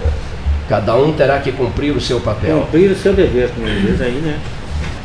Cada 0.68 0.96
um 0.96 1.14
terá 1.14 1.40
que 1.40 1.52
cumprir 1.52 1.96
o 1.96 2.02
seu 2.02 2.20
papel. 2.20 2.62
Cumprir 2.62 2.92
o 2.92 2.96
seu 2.96 3.14
dever, 3.14 3.50
como 3.50 3.68
diz 3.68 4.02
aí, 4.02 4.14
né? 4.14 4.40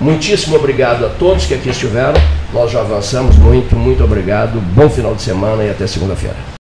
Muitíssimo 0.01 0.57
obrigado 0.57 1.05
a 1.07 1.09
todos 1.09 1.47
que 1.47 1.55
aqui 1.55 1.71
estiveram. 1.71 2.21
Nós 2.53 2.71
já 2.71 2.81
avançamos 2.81 3.37
muito, 3.37 3.77
muito 3.77 4.05
obrigado. 4.05 4.61
Bom 4.61 4.89
final 4.89 5.15
de 5.15 5.23
semana 5.23 5.65
e 5.65 5.71
até 5.71 5.87
segunda-feira. 5.87 6.56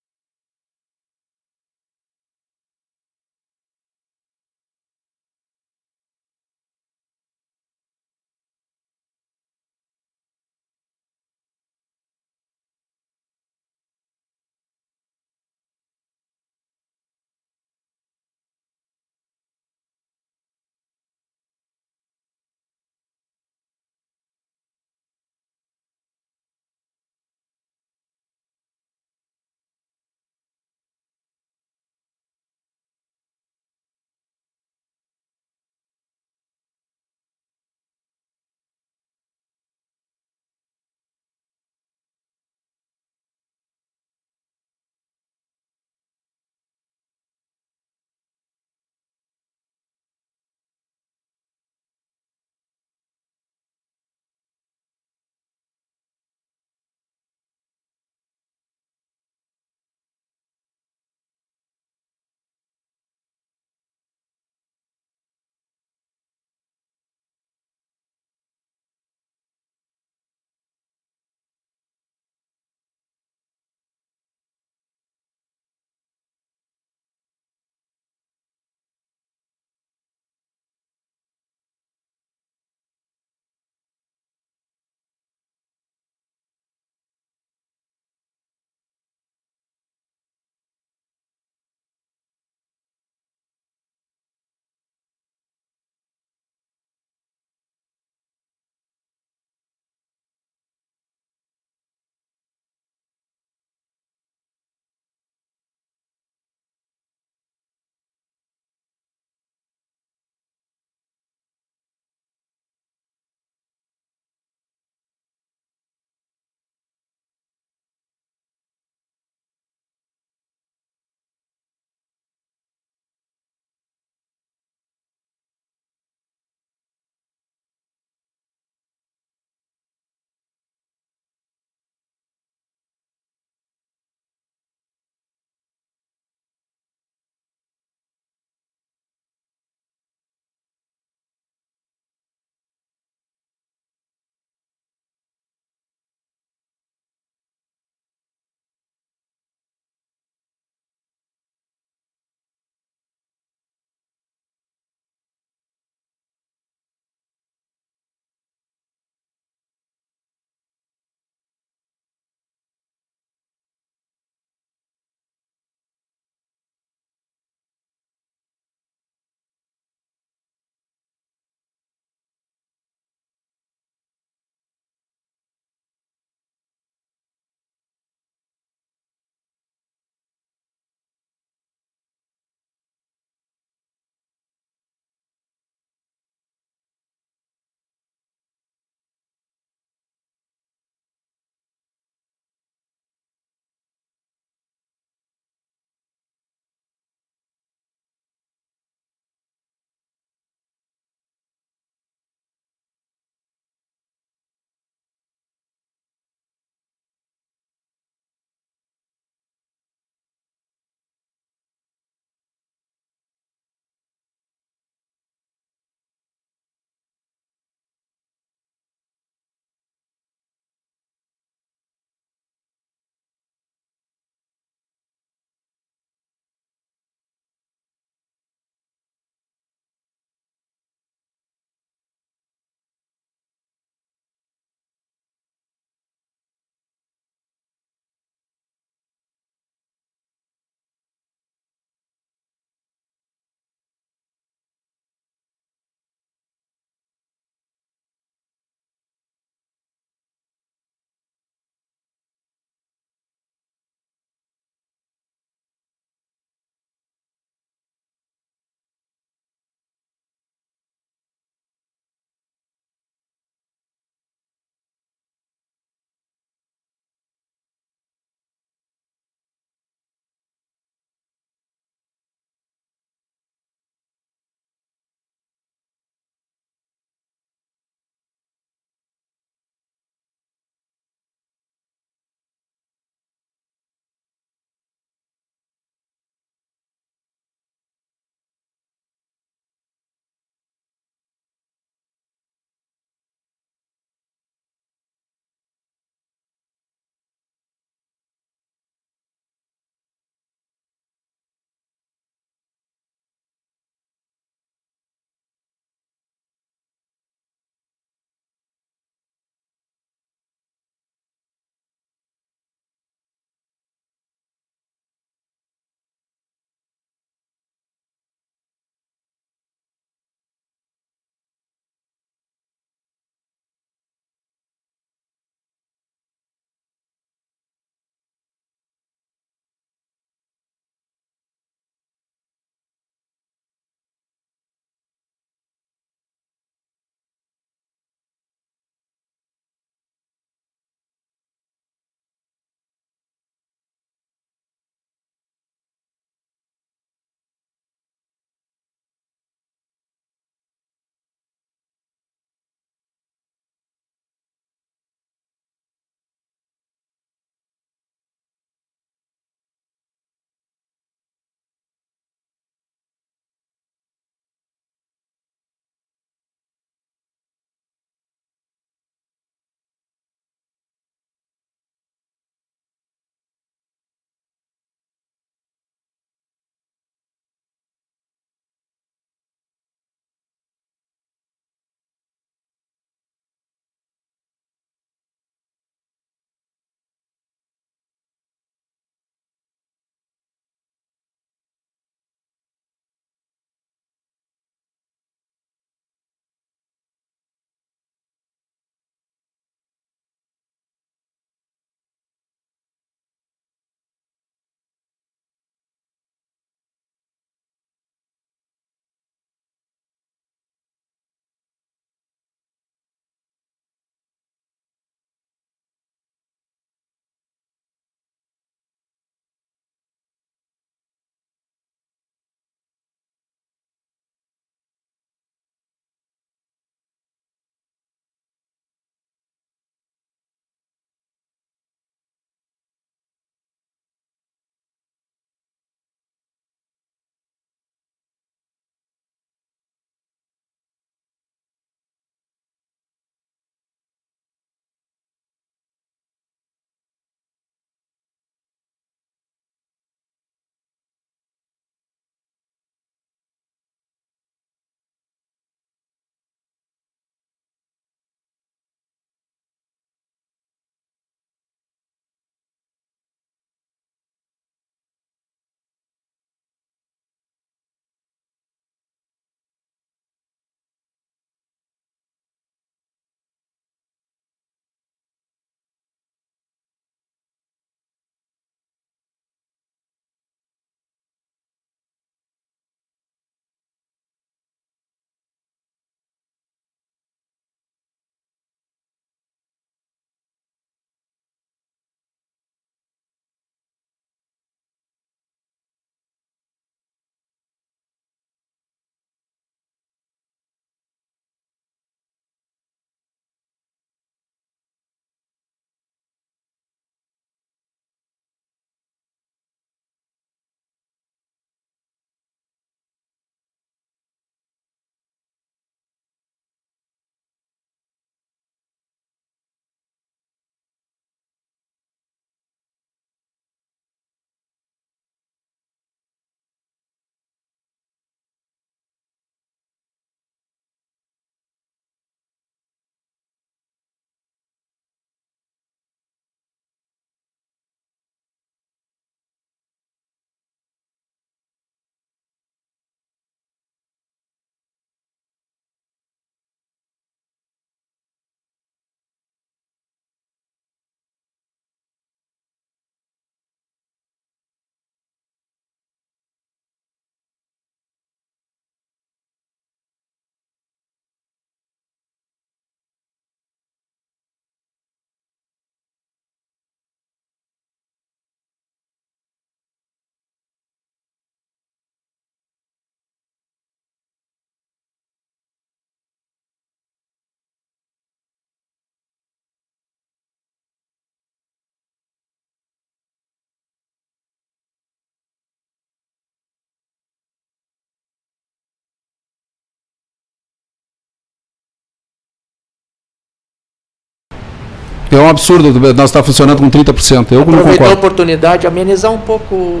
É 595.30 595.36
um 595.36 595.48
absurdo 595.48 596.00
nós 596.14 596.30
estar 596.30 596.42
funcionando 596.42 596.78
com 596.78 596.90
30%. 596.90 597.52
Eu 597.52 597.62
Aproveitar 597.62 598.06
a 598.08 598.12
oportunidade, 598.14 598.86
amenizar 598.86 599.30
um 599.30 599.38
pouco 599.38 600.00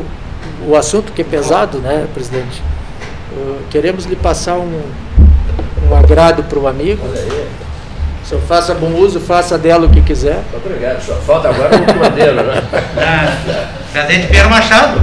o 0.66 0.76
assunto 0.76 1.12
que 1.12 1.22
é 1.22 1.24
pesado, 1.24 1.78
né, 1.78 2.06
presidente? 2.12 2.62
Uh, 3.32 3.58
queremos 3.70 4.06
lhe 4.06 4.16
passar 4.16 4.54
um, 4.54 4.82
um 5.88 5.96
agrado 5.96 6.42
para 6.42 6.58
o 6.58 6.66
amigo. 6.66 7.06
O 7.06 8.26
senhor 8.26 8.42
faça 8.42 8.74
bom 8.74 8.92
uso, 8.94 9.20
faça 9.20 9.56
dela 9.56 9.86
o 9.86 9.90
que 9.90 10.00
quiser. 10.00 10.42
Obrigado, 10.52 11.00
só 11.00 11.14
falta 11.14 11.48
agora 11.48 11.76
o 11.76 11.98
madeiro, 11.98 12.34
né? 12.34 12.62
Ah, 12.96 13.70
Cadê 13.92 14.18
de 14.18 14.26
Pedro 14.28 14.50
Machado? 14.50 15.00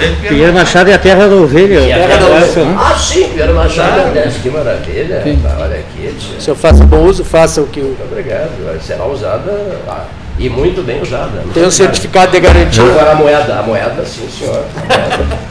Ei. 0.00 0.28
Pinheiro 0.28 0.52
Machado 0.52 0.90
é 0.90 0.94
a 0.94 0.98
terra 0.98 1.28
da 1.28 1.34
ovelha. 1.34 1.80
E 1.80 1.92
a 1.92 1.96
terra 1.96 2.16
da 2.16 2.26
ovelha. 2.26 2.76
Ah, 2.78 2.96
sim, 2.98 3.28
Pinheiro 3.28 3.54
Machado 3.54 4.00
agradece, 4.00 4.38
que 4.40 4.50
maravilha. 4.50 5.22
Olha 5.60 5.78
aqui. 5.78 6.16
O 6.38 6.40
senhor 6.40 6.56
faça 6.56 6.84
bom 6.84 7.04
uso, 7.04 7.24
faça 7.24 7.60
o 7.60 7.66
que 7.66 7.80
o. 7.80 7.96
Obrigado. 8.10 8.50
Será 8.80 9.06
usada 9.06 9.78
ah, 9.88 10.04
e 10.38 10.48
muito 10.48 10.82
bem 10.82 11.02
usada. 11.02 11.42
Tem 11.52 11.64
um 11.64 11.70
certificado 11.70 12.32
de 12.32 12.40
garantia. 12.40 12.82
Agora 12.82 13.12
a 13.12 13.14
moeda, 13.14 13.58
a 13.58 13.62
moeda, 13.62 14.04
sim, 14.04 14.28
senhor. 14.28 14.64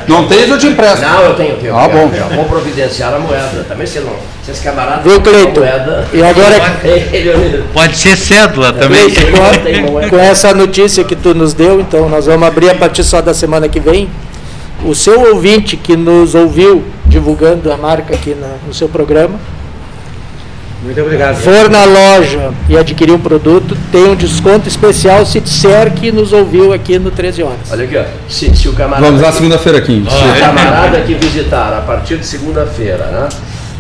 Não 0.08 0.28
tem, 0.28 0.48
eu 0.48 0.58
te 0.58 0.68
empresto. 0.68 1.02
Não, 1.02 1.22
eu 1.24 1.34
tenho, 1.36 1.58
tenho. 1.58 1.76
Ah, 1.76 1.88
bom. 1.90 2.10
Já 2.16 2.28
vou 2.28 2.46
providenciar 2.46 3.14
a 3.14 3.20
moeda. 3.20 3.66
Também 3.68 3.86
se 3.86 4.00
não. 4.00 4.14
Vocês 4.44 4.60
camaradas. 4.62 5.04
Viu, 5.04 5.20
Cleiton? 5.22 5.62
E 6.14 6.24
agora. 6.24 6.56
Pode 7.74 7.98
ser 7.98 8.16
cédula 8.16 8.72
também. 8.72 9.10
Com, 9.12 10.10
com 10.10 10.18
essa 10.18 10.54
notícia 10.54 11.04
que 11.04 11.16
tu 11.16 11.36
nos 11.36 11.54
deu, 11.54 11.82
então 11.82 12.08
nós 12.08 12.26
vamos 12.26 12.48
abrir 12.48 12.70
a 12.70 12.76
partir 12.76 13.04
só 13.04 13.22
da 13.22 13.34
semana 13.34 13.68
que 13.68 13.80
vem 13.80 14.10
o 14.86 14.94
seu 14.94 15.34
ouvinte 15.34 15.76
que 15.76 15.96
nos 15.96 16.36
ouviu 16.36 16.84
divulgando 17.06 17.72
a 17.72 17.78
marca 17.78 18.14
aqui 18.14 18.36
na, 18.36 18.56
no 18.66 18.74
seu 18.74 18.88
programa, 18.88 19.40
muito 20.84 21.02
obrigado. 21.02 21.36
For 21.38 21.70
na 21.70 21.84
loja 21.86 22.52
e 22.70 22.78
adquirir 22.78 23.14
um 23.14 23.20
produto, 23.20 23.76
tem 23.92 24.06
um 24.06 24.16
desconto 24.16 24.68
especial 24.68 25.26
se 25.26 25.40
disser 25.40 25.92
que 25.94 26.12
nos 26.12 26.34
ouviu 26.34 26.72
aqui 26.74 27.00
no 27.00 27.10
13 27.10 27.44
horas. 27.44 27.72
Olha 27.72 27.84
aqui, 27.84 27.98
ó. 27.98 28.04
Se, 28.30 28.56
se 28.56 28.70
o 28.70 28.74
camarada. 28.74 29.06
Vamos 29.06 29.22
lá 29.22 29.32
segunda-feira 29.32 29.80
aqui. 29.80 30.04
Se 30.08 30.40
o 30.40 30.40
camarada 30.40 31.02
que 31.02 31.14
visitar 31.16 31.74
a 31.74 31.82
partir 31.82 32.18
de 32.18 32.26
segunda-feira, 32.26 33.06
né? 33.06 33.30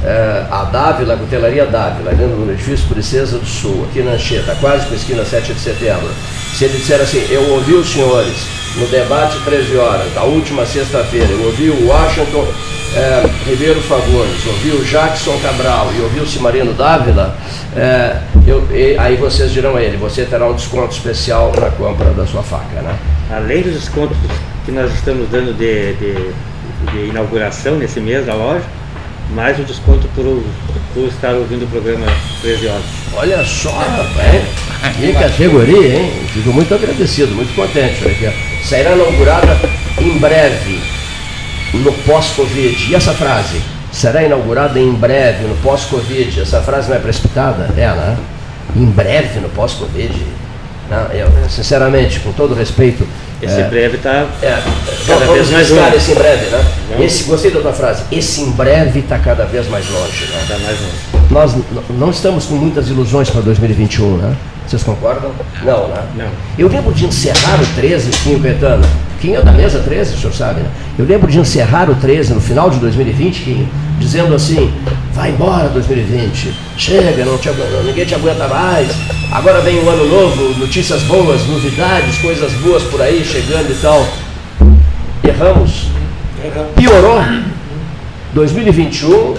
É, 0.03 0.45
a 0.51 0.63
Dávila, 0.63 1.15
a 1.15 1.17
Cutelaria 1.17 1.65
Dávila, 1.65 2.11
ali 2.11 2.23
no 2.23 2.51
edifício 2.51 2.87
Princesa 2.87 3.39
do 3.39 3.45
Sul, 3.45 3.87
aqui 3.89 4.01
na 4.01 4.11
Anchieta, 4.11 4.55
quase 4.61 4.85
com 4.85 4.93
a 4.93 4.97
esquina 4.97 5.25
7 5.25 5.53
de 5.53 5.59
setembro. 5.59 6.09
Se 6.53 6.65
ele 6.65 6.77
disser 6.77 7.01
assim, 7.01 7.25
eu 7.29 7.49
ouvi 7.51 7.73
os 7.73 7.89
senhores 7.89 8.47
no 8.75 8.85
debate 8.87 9.39
13 9.43 9.75
horas, 9.75 10.13
da 10.13 10.23
última 10.23 10.65
sexta-feira, 10.65 11.27
eu 11.31 11.45
ouvi 11.45 11.69
o 11.69 11.87
Washington 11.87 12.47
é, 12.95 13.49
Ribeiro 13.49 13.81
Fagundes, 13.81 14.45
ouvi 14.45 14.71
o 14.71 14.83
Jackson 14.83 15.37
Cabral 15.39 15.91
e 15.97 16.01
ouvi 16.01 16.19
o 16.19 16.25
Cimarino 16.25 16.73
Dávila, 16.73 17.37
é, 17.75 18.17
eu, 18.45 18.65
e, 18.71 18.97
aí 18.97 19.15
vocês 19.15 19.51
dirão 19.51 19.75
a 19.75 19.81
ele, 19.81 19.97
você 19.97 20.25
terá 20.25 20.47
um 20.47 20.53
desconto 20.53 20.93
especial 20.93 21.51
na 21.59 21.69
compra 21.71 22.11
da 22.11 22.25
sua 22.25 22.43
faca, 22.43 22.81
né? 22.81 22.97
Além 23.29 23.61
dos 23.61 23.73
descontos 23.73 24.17
que 24.65 24.71
nós 24.71 24.93
estamos 24.93 25.29
dando 25.29 25.53
de, 25.57 25.93
de, 25.93 26.31
de 26.91 27.09
inauguração 27.09 27.75
nesse 27.75 27.99
mês 27.99 28.25
da 28.25 28.33
loja, 28.33 28.63
mais 29.31 29.59
o 29.59 29.63
desconto 29.63 30.07
por, 30.15 30.43
por 30.93 31.07
estar 31.07 31.33
ouvindo 31.33 31.65
o 31.65 31.67
programa 31.67 32.05
13 32.41 32.67
horas. 32.67 32.85
Olha 33.13 33.43
só, 33.43 33.71
rapaz, 33.71 34.43
que 34.95 35.13
categoria, 35.13 35.99
hein? 35.99 36.11
Fico 36.33 36.53
muito 36.53 36.73
agradecido, 36.73 37.35
muito 37.35 37.53
contente. 37.55 38.33
Sairá 38.63 38.93
inaugurada 38.93 39.57
em 39.99 40.17
breve, 40.17 40.81
no 41.73 41.91
pós-Covid. 41.91 42.91
E 42.91 42.95
essa 42.95 43.13
frase? 43.13 43.61
Será 43.91 44.23
inaugurada 44.23 44.79
em 44.79 44.91
breve, 44.93 45.45
no 45.45 45.55
pós-Covid. 45.57 46.41
Essa 46.41 46.61
frase 46.61 46.89
não 46.89 46.97
é 46.97 46.99
precipitada? 46.99 47.69
É, 47.77 47.87
né? 47.87 48.17
Em 48.75 48.85
breve, 48.85 49.39
no 49.39 49.49
pós-Covid. 49.49 50.13
Eu, 51.13 51.49
sinceramente, 51.49 52.19
com 52.21 52.31
todo 52.31 52.53
respeito, 52.53 53.05
esse 53.41 53.59
é, 53.59 53.63
breve 53.65 53.97
está 53.97 54.25
é, 54.41 54.57
cada 55.05 55.25
vamos 55.25 55.35
vez 55.35 55.49
mais 55.51 55.69
longe. 55.69 55.95
Esse 55.95 56.11
em 56.11 56.15
breve, 56.15 56.45
né? 56.45 56.65
Esse, 56.99 57.23
gostei 57.25 57.51
da 57.51 57.59
tua 57.59 57.73
frase. 57.73 58.03
Esse 58.11 58.41
em 58.41 58.51
breve 58.51 58.99
está 58.99 59.19
cada 59.19 59.45
vez 59.45 59.67
mais 59.67 59.87
longe. 59.89 60.25
Né? 60.25 60.39
Está 60.41 60.57
mais 60.59 60.79
longe. 60.79 61.27
Nós 61.29 61.55
não 61.89 62.09
estamos 62.09 62.45
com 62.45 62.55
muitas 62.55 62.87
ilusões 62.87 63.29
para 63.29 63.41
2021, 63.41 64.17
né? 64.17 64.35
Vocês 64.65 64.81
concordam? 64.81 65.31
Não, 65.63 65.87
né? 65.89 66.03
Não. 66.15 66.29
Eu 66.57 66.67
lembro 66.67 66.93
de 66.93 67.05
encerrar 67.05 67.61
o 67.61 67.75
13, 67.75 68.09
Quinho 68.23 68.39
Caetano. 68.39 68.85
Quinho 69.19 69.39
é 69.39 69.41
da 69.41 69.51
mesa 69.51 69.79
13, 69.79 70.13
o 70.13 70.17
senhor 70.17 70.33
sabe, 70.33 70.61
né? 70.61 70.69
Eu 70.97 71.05
lembro 71.05 71.29
de 71.29 71.39
encerrar 71.39 71.89
o 71.89 71.95
13 71.95 72.33
no 72.33 72.41
final 72.41 72.69
de 72.69 72.79
2020, 72.79 73.43
Quinho, 73.43 73.69
dizendo 73.99 74.33
assim, 74.35 74.71
vai 75.13 75.31
embora 75.31 75.69
2020, 75.69 76.53
chega, 76.77 77.25
não 77.25 77.37
te, 77.37 77.49
ninguém 77.85 78.05
te 78.05 78.15
aguenta 78.15 78.47
mais, 78.47 78.89
agora 79.31 79.61
vem 79.61 79.83
um 79.83 79.89
ano 79.89 80.07
novo, 80.07 80.59
notícias 80.59 81.01
boas, 81.03 81.45
novidades, 81.47 82.17
coisas 82.19 82.51
boas 82.53 82.83
por 82.83 83.01
aí 83.01 83.23
chegando 83.25 83.71
e 83.71 83.75
tal. 83.81 84.07
Erramos. 85.23 85.87
Piorou. 86.75 87.21
2021 88.33 89.35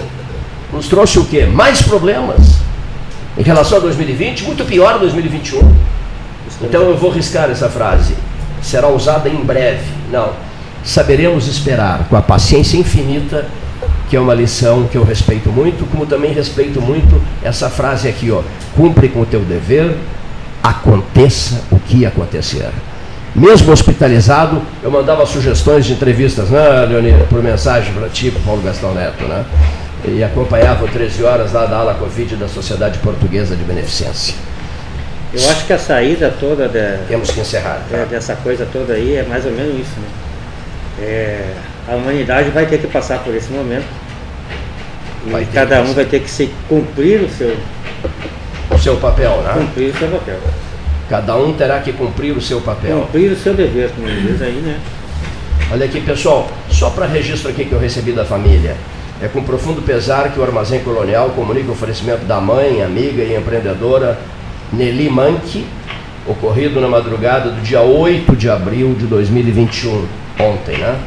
nos 0.73 0.87
trouxe 0.87 1.19
o 1.19 1.25
quê? 1.25 1.45
Mais 1.45 1.81
problemas 1.81 2.59
em 3.37 3.41
relação 3.41 3.77
a 3.77 3.81
2020, 3.81 4.43
muito 4.43 4.65
pior 4.65 4.99
2021. 4.99 5.59
Então 6.61 6.81
eu 6.81 6.97
vou 6.97 7.09
riscar 7.09 7.49
essa 7.49 7.69
frase. 7.69 8.13
Será 8.61 8.87
usada 8.87 9.29
em 9.29 9.43
breve. 9.43 9.85
Não. 10.11 10.31
Saberemos 10.83 11.47
esperar 11.47 12.07
com 12.09 12.15
a 12.15 12.21
paciência 12.21 12.77
infinita 12.77 13.45
que 14.09 14.15
é 14.15 14.19
uma 14.19 14.33
lição 14.33 14.87
que 14.87 14.97
eu 14.97 15.03
respeito 15.03 15.49
muito, 15.49 15.85
como 15.91 16.05
também 16.05 16.33
respeito 16.33 16.81
muito 16.81 17.21
essa 17.43 17.69
frase 17.69 18.07
aqui, 18.07 18.31
ó, 18.31 18.41
cumpre 18.75 19.07
com 19.07 19.21
o 19.21 19.25
teu 19.25 19.41
dever, 19.41 19.95
aconteça 20.63 21.61
o 21.71 21.79
que 21.79 22.05
acontecer. 22.05 22.69
Mesmo 23.35 23.71
hospitalizado, 23.71 24.61
eu 24.81 24.89
mandava 24.89 25.25
sugestões 25.27 25.85
de 25.85 25.93
entrevistas, 25.93 26.49
né, 26.49 26.85
Leonir, 26.89 27.19
por 27.29 27.43
mensagem 27.43 27.93
para 27.93 28.09
ti, 28.09 28.31
para 28.31 28.41
Paulo 28.41 28.61
Gastão 28.63 28.93
Neto, 28.93 29.23
né? 29.25 29.45
E 30.05 30.23
acompanhava 30.23 30.87
13 30.87 31.23
horas 31.23 31.53
lá 31.53 31.65
da 31.65 31.77
ala 31.77 31.93
Covid 31.93 32.35
da 32.37 32.47
Sociedade 32.47 32.97
Portuguesa 32.99 33.55
de 33.55 33.63
Beneficência. 33.63 34.33
Eu 35.31 35.49
acho 35.49 35.65
que 35.67 35.73
a 35.73 35.77
saída 35.77 36.33
toda 36.39 36.67
de, 36.67 37.05
Temos 37.07 37.29
que 37.29 37.39
encerrar, 37.39 37.81
tá? 37.89 37.97
dessa 38.05 38.35
coisa 38.37 38.67
toda 38.71 38.93
aí 38.93 39.15
é 39.15 39.23
mais 39.23 39.45
ou 39.45 39.51
menos 39.51 39.79
isso, 39.79 39.99
né? 39.99 40.07
É, 41.01 41.53
a 41.87 41.95
humanidade 41.95 42.49
vai 42.49 42.65
ter 42.65 42.79
que 42.79 42.87
passar 42.87 43.19
por 43.19 43.33
esse 43.35 43.51
momento. 43.51 43.85
E 45.27 45.29
vai 45.29 45.45
cada 45.53 45.81
um 45.81 45.93
vai 45.93 46.05
ter 46.05 46.21
que 46.21 46.29
se 46.29 46.51
cumprir 46.67 47.21
o 47.21 47.29
seu, 47.29 47.55
o 48.71 48.77
seu 48.79 48.97
papel, 48.97 49.41
né? 49.43 49.53
Cumprir 49.53 49.93
o 49.93 49.97
seu 49.99 50.07
papel. 50.07 50.39
Cada 51.07 51.35
um 51.35 51.53
terá 51.53 51.79
que 51.79 51.93
cumprir 51.93 52.35
o 52.35 52.41
seu 52.41 52.59
papel. 52.61 53.01
Cumprir 53.01 53.31
o 53.31 53.35
seu 53.35 53.53
dever, 53.53 53.91
como 53.91 54.07
diz 54.07 54.41
aí, 54.41 54.61
né? 54.63 54.79
Olha 55.71 55.85
aqui, 55.85 56.01
pessoal, 56.01 56.49
só 56.71 56.89
para 56.89 57.05
registro 57.05 57.51
aqui 57.51 57.65
que 57.65 57.71
eu 57.71 57.79
recebi 57.79 58.13
da 58.13 58.25
família. 58.25 58.75
É 59.21 59.27
com 59.27 59.43
profundo 59.43 59.81
pesar 59.83 60.31
que 60.31 60.39
o 60.39 60.43
Armazém 60.43 60.79
Colonial 60.79 61.29
comunica 61.31 61.69
o 61.69 61.73
oferecimento 61.73 62.25
da 62.25 62.41
mãe, 62.41 62.81
amiga 62.81 63.21
e 63.21 63.35
empreendedora 63.35 64.17
Nelly 64.71 65.09
Manque, 65.09 65.65
ocorrido 66.27 66.79
na 66.79 66.87
madrugada 66.87 67.49
do 67.49 67.61
dia 67.61 67.81
8 67.81 68.35
de 68.35 68.49
abril 68.49 68.93
de 68.93 69.07
2021, 69.07 70.05
ontem, 70.39 70.77
né? 70.77 70.99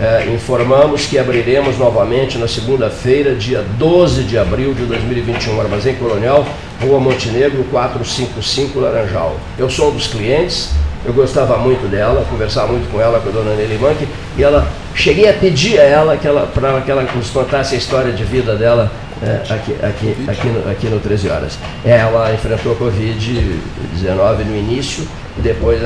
É, 0.00 0.26
informamos 0.32 1.06
que 1.06 1.18
abriremos 1.18 1.76
novamente 1.76 2.38
na 2.38 2.48
segunda-feira, 2.48 3.34
dia 3.34 3.64
12 3.78 4.22
de 4.24 4.38
abril 4.38 4.72
de 4.72 4.84
2021, 4.84 5.60
Armazém 5.60 5.94
Colonial, 5.94 6.46
Rua 6.80 6.98
Montenegro, 6.98 7.64
455 7.64 8.80
Laranjal. 8.80 9.36
Eu 9.58 9.68
sou 9.68 9.90
um 9.90 9.94
dos 9.94 10.06
clientes, 10.06 10.70
eu 11.04 11.12
gostava 11.12 11.58
muito 11.58 11.86
dela, 11.90 12.24
conversava 12.30 12.72
muito 12.72 12.90
com 12.90 13.00
ela, 13.00 13.20
com 13.20 13.28
a 13.28 13.32
dona 13.32 13.54
Nelly 13.54 13.78
Manque, 13.78 14.08
e 14.38 14.42
ela, 14.42 14.66
cheguei 14.94 15.28
a 15.28 15.34
pedir 15.34 15.78
a 15.78 15.84
ela 15.84 16.16
que 16.16 16.26
ela, 16.26 16.46
para 16.46 16.80
que 16.80 16.90
ela 16.90 17.02
nos 17.14 17.28
contasse 17.30 17.74
a 17.74 17.78
história 17.78 18.12
de 18.12 18.24
vida 18.24 18.54
dela 18.56 18.90
é, 19.22 19.52
aqui, 19.52 19.76
aqui, 19.82 20.16
aqui, 20.28 20.48
no, 20.48 20.70
aqui 20.70 20.86
no 20.88 20.98
13 20.98 21.28
Horas. 21.28 21.58
Ela 21.84 22.32
enfrentou 22.32 22.74
Covid-19 22.76 24.44
no 24.46 24.56
início 24.56 25.06
e 25.38 25.42
depois 25.42 25.80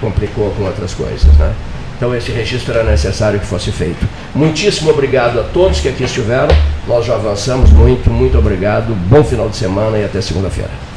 complicou 0.00 0.50
com 0.52 0.64
outras 0.64 0.94
coisas, 0.94 1.32
né? 1.36 1.52
Então 1.96 2.14
esse 2.14 2.30
registro 2.30 2.72
era 2.72 2.84
necessário 2.84 3.40
que 3.40 3.46
fosse 3.46 3.72
feito. 3.72 4.06
Muitíssimo 4.32 4.90
obrigado 4.90 5.40
a 5.40 5.42
todos 5.42 5.80
que 5.80 5.88
aqui 5.88 6.04
estiveram. 6.04 6.54
Nós 6.86 7.04
já 7.04 7.14
avançamos 7.14 7.72
muito, 7.72 8.08
muito 8.08 8.38
obrigado. 8.38 8.94
Bom 9.08 9.24
final 9.24 9.48
de 9.48 9.56
semana 9.56 9.98
e 9.98 10.04
até 10.04 10.20
segunda-feira. 10.20 10.87